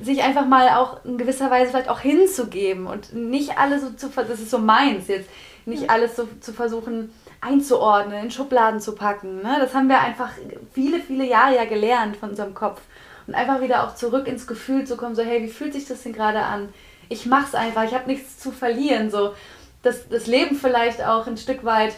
[0.03, 4.09] sich einfach mal auch in gewisser Weise vielleicht auch hinzugeben und nicht alles so zu,
[4.09, 5.29] das ist so meins jetzt,
[5.67, 9.43] nicht alles so zu versuchen einzuordnen, in Schubladen zu packen.
[9.43, 9.59] Ne?
[9.61, 10.31] Das haben wir einfach
[10.73, 12.81] viele, viele Jahre ja gelernt von unserem Kopf.
[13.27, 16.03] Und einfach wieder auch zurück ins Gefühl zu kommen, so hey, wie fühlt sich das
[16.03, 16.71] denn gerade an?
[17.09, 19.11] ich mach's einfach, ich habe nichts zu verlieren.
[19.11, 19.35] So,
[19.83, 21.97] das, das Leben vielleicht auch ein Stück weit,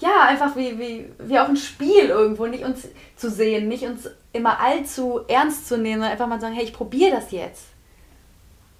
[0.00, 4.08] ja, einfach wie, wie, wie auch ein Spiel irgendwo, nicht uns zu sehen, nicht uns
[4.32, 7.66] immer allzu ernst zu nehmen, sondern einfach mal sagen, hey, ich probiere das jetzt.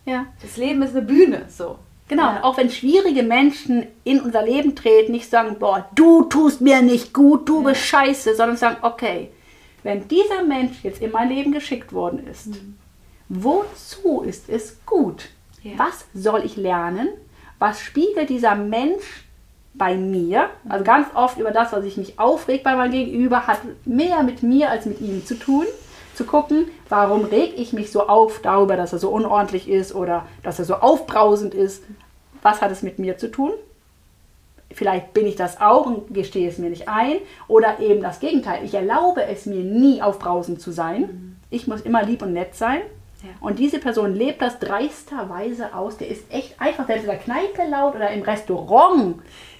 [0.04, 0.26] Ja.
[0.40, 1.78] Das Leben ist eine Bühne, so.
[2.08, 2.44] Genau, ja.
[2.44, 7.12] auch wenn schwierige Menschen in unser Leben treten, nicht sagen, boah, du tust mir nicht
[7.12, 7.68] gut, du ja.
[7.68, 9.30] bist scheiße, sondern sagen, okay,
[9.82, 12.78] wenn dieser Mensch jetzt in mein Leben geschickt worden ist, mhm.
[13.28, 15.28] wozu ist es gut?
[15.62, 15.72] Ja.
[15.76, 17.08] Was soll ich lernen?
[17.58, 19.27] Was spiegelt dieser Mensch
[19.74, 20.50] bei mir?
[20.68, 24.42] Also ganz oft über das, was ich mich aufregt bei meinem Gegenüber, hat mehr mit
[24.42, 25.66] mir als mit ihm zu tun
[26.18, 30.26] zu gucken, warum reg ich mich so auf darüber, dass er so unordentlich ist oder
[30.42, 31.84] dass er so aufbrausend ist.
[32.42, 33.52] Was hat es mit mir zu tun?
[34.70, 37.18] Vielleicht bin ich das auch und gestehe es mir nicht ein.
[37.46, 38.64] Oder eben das Gegenteil.
[38.64, 41.00] Ich erlaube es mir nie aufbrausend zu sein.
[41.00, 41.36] Mhm.
[41.50, 42.80] Ich muss immer lieb und nett sein.
[43.22, 43.30] Ja.
[43.40, 45.96] Und diese Person lebt das dreisterweise aus.
[45.96, 49.16] Der ist echt einfach, der ist in der Kneipe laut oder im Restaurant.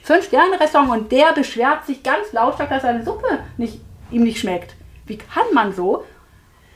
[0.09, 4.75] Fünf-Sterne-Restaurant und der beschwert sich ganz lautstark, dass seine Suppe nicht, ihm nicht schmeckt.
[5.05, 6.03] Wie kann man so?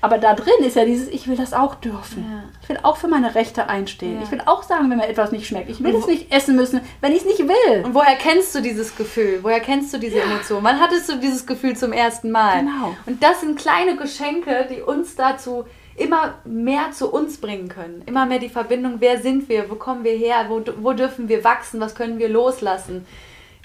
[0.03, 2.27] Aber da drin ist ja dieses, ich will das auch dürfen.
[2.31, 2.43] Ja.
[2.61, 4.17] Ich will auch für meine Rechte einstehen.
[4.17, 4.23] Ja.
[4.25, 5.71] Ich will auch sagen, wenn mir etwas nicht schmeckt.
[5.71, 7.85] Ich will es nicht essen müssen, wenn ich es nicht will.
[7.85, 9.39] Und woher kennst du dieses Gefühl?
[9.41, 10.25] Woher kennst du diese ja.
[10.25, 10.63] Emotion?
[10.63, 12.59] Wann hattest du dieses Gefühl zum ersten Mal?
[12.59, 12.95] Genau.
[13.07, 15.65] Und das sind kleine Geschenke, die uns dazu
[15.97, 18.03] immer mehr zu uns bringen können.
[18.07, 21.45] Immer mehr die Verbindung, wer sind wir, wo kommen wir her, wo, wo dürfen wir
[21.45, 23.07] wachsen, was können wir loslassen.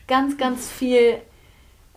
[0.08, 1.22] Ganz, ganz viel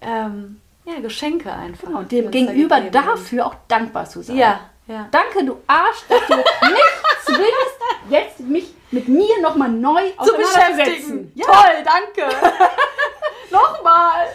[0.00, 1.86] ähm, ja, Geschenke einfach.
[1.86, 4.36] Genau, und dem Gegenüber da dafür auch dankbar zu sein.
[4.36, 5.08] Ja, ja.
[5.10, 6.84] Danke, du Arsch, dass du mich
[7.24, 11.30] zwingst, jetzt mich mit mir nochmal neu zu beschäftigen.
[11.34, 11.46] Ja.
[11.46, 12.34] Toll, danke.
[13.50, 14.26] nochmal.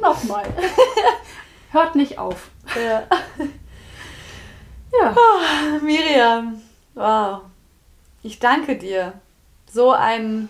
[0.00, 0.44] nochmal.
[1.72, 2.50] Hört nicht auf.
[2.76, 3.04] Ja.
[5.14, 6.60] Oh, Miriam,
[6.94, 7.42] wow.
[8.22, 9.12] Ich danke dir.
[9.72, 10.48] So ein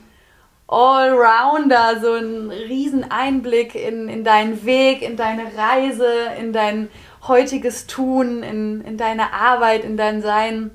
[0.68, 6.88] Allrounder, so ein riesen Einblick in, in deinen Weg, in deine Reise, in dein
[7.26, 10.70] heutiges Tun, in, in deine Arbeit, in dein Sein.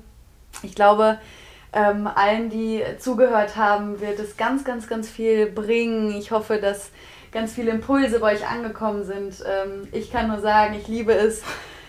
[0.62, 1.18] Ich glaube,
[1.72, 6.10] ähm, allen, die zugehört haben, wird es ganz, ganz, ganz viel bringen.
[6.16, 6.90] Ich hoffe, dass
[7.32, 9.42] ganz viele Impulse bei euch angekommen sind.
[9.46, 11.42] Ähm, ich kann nur sagen, ich liebe es,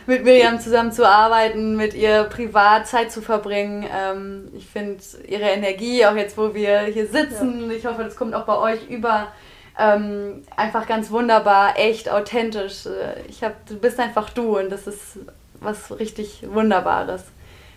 [0.06, 3.86] mit Miriam zusammen zu arbeiten, mit ihr privat Zeit zu verbringen.
[3.93, 7.76] Ähm, ich finde ihre Energie, auch jetzt, wo wir hier sitzen, ja.
[7.76, 9.32] ich hoffe, das kommt auch bei euch über.
[9.78, 12.86] Ähm, einfach ganz wunderbar, echt authentisch.
[12.86, 15.18] Äh, ich hab, du bist einfach du und das ist
[15.60, 17.24] was richtig Wunderbares.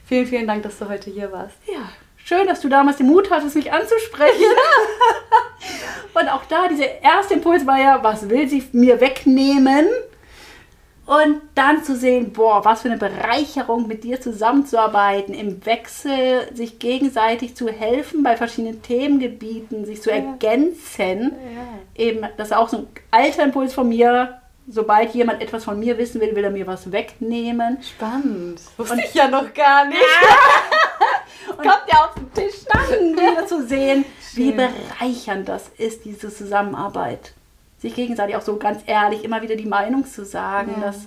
[0.05, 1.57] Vielen, vielen Dank, dass du heute hier warst.
[1.66, 4.45] Ja, schön, dass du damals den Mut hattest, mich anzusprechen.
[6.14, 9.87] und auch da, dieser erste Impuls war ja, was will sie mir wegnehmen?
[11.07, 16.81] Und dann zu sehen, boah, was für eine Bereicherung, mit dir zusammenzuarbeiten, im Wechsel sich
[16.81, 20.17] gegenseitig zu helfen bei verschiedenen Themengebieten, sich zu ja.
[20.17, 21.33] ergänzen.
[21.55, 21.79] Ja.
[21.95, 24.41] Eben, das ist auch so ein alter Impuls von mir.
[24.69, 27.79] Sobald jemand etwas von mir wissen will, will er mir was wegnehmen.
[27.83, 28.61] Spannend.
[28.77, 30.01] Wusste und ich ja noch gar nicht.
[31.51, 34.05] und kommt ja auf den Tisch dann wieder zu sehen,
[34.35, 34.45] Schön.
[34.45, 37.36] wie bereichernd das ist, diese Zusammenarbeit
[37.79, 40.87] sich gegenseitig auch so ganz ehrlich immer wieder die Meinung zu sagen, ja.
[40.87, 41.07] dass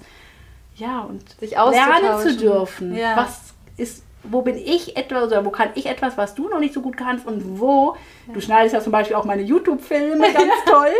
[0.76, 2.95] ja und sich lernen zu dürfen.
[2.95, 3.17] Ja.
[3.17, 6.74] Was ist, wo bin ich etwas oder wo kann ich etwas, was du noch nicht
[6.74, 7.95] so gut kannst und wo,
[8.28, 8.34] ja.
[8.34, 10.93] du schneidest ja zum Beispiel auch meine YouTube-Filme ganz toll,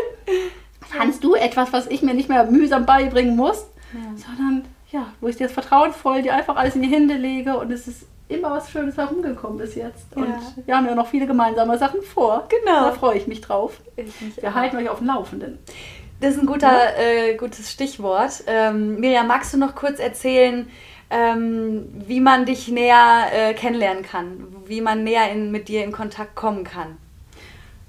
[0.92, 3.66] kannst du etwas, was ich mir nicht mehr mühsam beibringen muss,
[4.16, 7.72] sondern ja, wo ich dir das vertrauensvoll dir einfach alles in die Hände lege und
[7.72, 10.16] es ist immer was Schönes herumgekommen bis jetzt.
[10.16, 10.40] Und ja.
[10.66, 12.48] wir haben ja noch viele gemeinsame Sachen vor.
[12.48, 12.86] Genau.
[12.86, 13.82] Da freue ich mich drauf.
[13.98, 14.54] Ich wir auch.
[14.54, 15.60] halten euch auf dem Laufenden.
[16.22, 16.92] Das ist ein guter, ja.
[17.02, 18.44] äh, gutes Stichwort.
[18.46, 20.70] Ähm, Mirjam, magst du noch kurz erzählen,
[21.10, 24.46] ähm, wie man dich näher äh, kennenlernen kann?
[24.66, 26.98] Wie man näher in, mit dir in Kontakt kommen kann?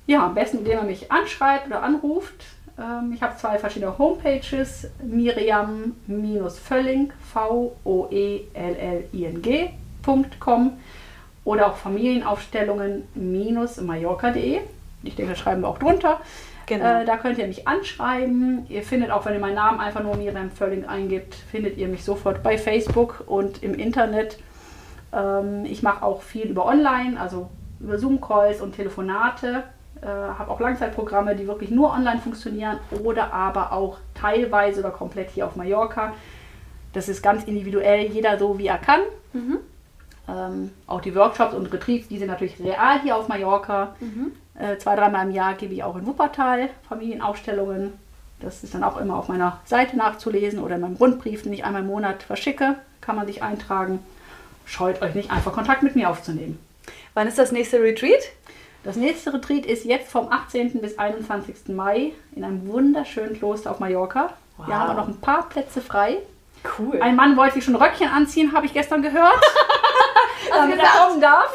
[0.07, 2.47] Ja, am besten, indem man mich anschreibt oder anruft.
[2.79, 4.89] Ähm, ich habe zwei verschiedene Homepages.
[5.03, 8.51] Miriam-Völling, V-O-E-L-L-I-N-G
[10.05, 10.79] www.mallorca.com
[11.45, 14.61] oder auch Familienaufstellungen-mallorca.de.
[15.03, 16.21] Ich denke, das schreiben wir auch drunter.
[16.67, 17.01] Genau.
[17.01, 18.67] Äh, da könnt ihr mich anschreiben.
[18.69, 22.05] Ihr findet auch, wenn ihr meinen Namen einfach nur Miriam Völling eingibt, findet ihr mich
[22.05, 24.39] sofort bei Facebook und im Internet.
[25.13, 27.49] Ähm, ich mache auch viel über Online, also
[27.81, 29.65] über Zoom-Calls und Telefonate.
[30.03, 35.31] Äh, habe auch Langzeitprogramme, die wirklich nur online funktionieren oder aber auch teilweise oder komplett
[35.31, 36.13] hier auf Mallorca.
[36.93, 39.01] Das ist ganz individuell, jeder so wie er kann.
[39.33, 39.59] Mhm.
[40.31, 43.97] Ähm, auch die Workshops und Retreats, die sind natürlich real hier auf Mallorca.
[44.01, 44.33] Mhm.
[44.55, 47.95] Äh, zwei, dreimal im Jahr gebe ich auch in Wuppertal Familienaufstellungen.
[48.41, 51.65] Das ist dann auch immer auf meiner Seite nachzulesen oder in meinem Rundbrief, den ich
[51.65, 53.99] einmal im Monat verschicke, kann man sich eintragen.
[54.65, 56.59] Scheut euch nicht, einfach Kontakt mit mir aufzunehmen.
[57.15, 58.23] Wann ist das nächste Retreat?
[58.85, 60.81] Das nächste Retreat ist jetzt vom 18.
[60.81, 61.69] bis 21.
[61.69, 64.33] Mai in einem wunderschönen Kloster auf Mallorca.
[64.57, 64.69] Wow.
[64.69, 66.19] Wir haben auch noch ein paar Plätze frei.
[66.79, 67.01] Cool.
[67.01, 69.35] Ein Mann wollte sich schon Röckchen anziehen, habe ich gestern gehört.
[70.51, 70.99] damit er gesagt?
[71.09, 71.53] kommen darf.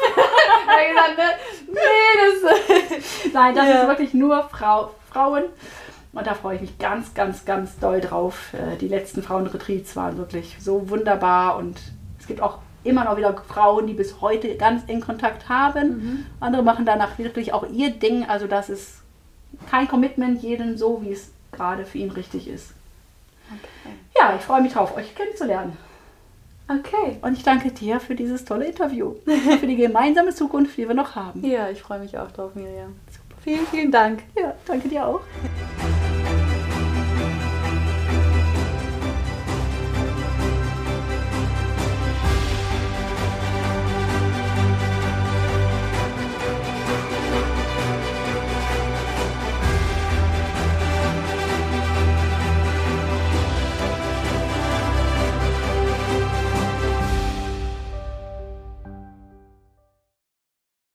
[0.68, 1.24] Er gesagt, ne?
[1.72, 1.80] Nee,
[2.18, 3.32] das.
[3.32, 3.82] Nein, das Ja.
[3.82, 5.44] ist wirklich nur Frau, Frauen.
[6.12, 8.52] Und da freue ich mich ganz, ganz, ganz doll drauf.
[8.54, 11.56] Äh, Die letzten Frauenretreats waren wirklich so wunderbar.
[11.56, 11.78] Und
[12.18, 16.26] es gibt auch immer noch wieder Frauen, die bis heute ganz eng Kontakt haben.
[16.40, 18.24] Andere machen danach wirklich auch ihr Ding.
[18.28, 19.02] Also das ist
[19.70, 22.72] kein Commitment, jeden so, wie es gerade für ihn richtig ist.
[24.18, 25.76] Ja, ich freue mich drauf, euch kennenzulernen.
[26.68, 27.18] Okay.
[27.22, 29.14] Und ich danke dir für dieses tolle Interview.
[29.60, 31.44] Für die gemeinsame Zukunft, die wir noch haben.
[31.44, 32.96] Ja, ich freue mich auch drauf, Miriam.
[33.10, 33.40] Super.
[33.42, 34.22] Vielen, vielen Dank.
[34.36, 35.20] Ja, danke dir auch.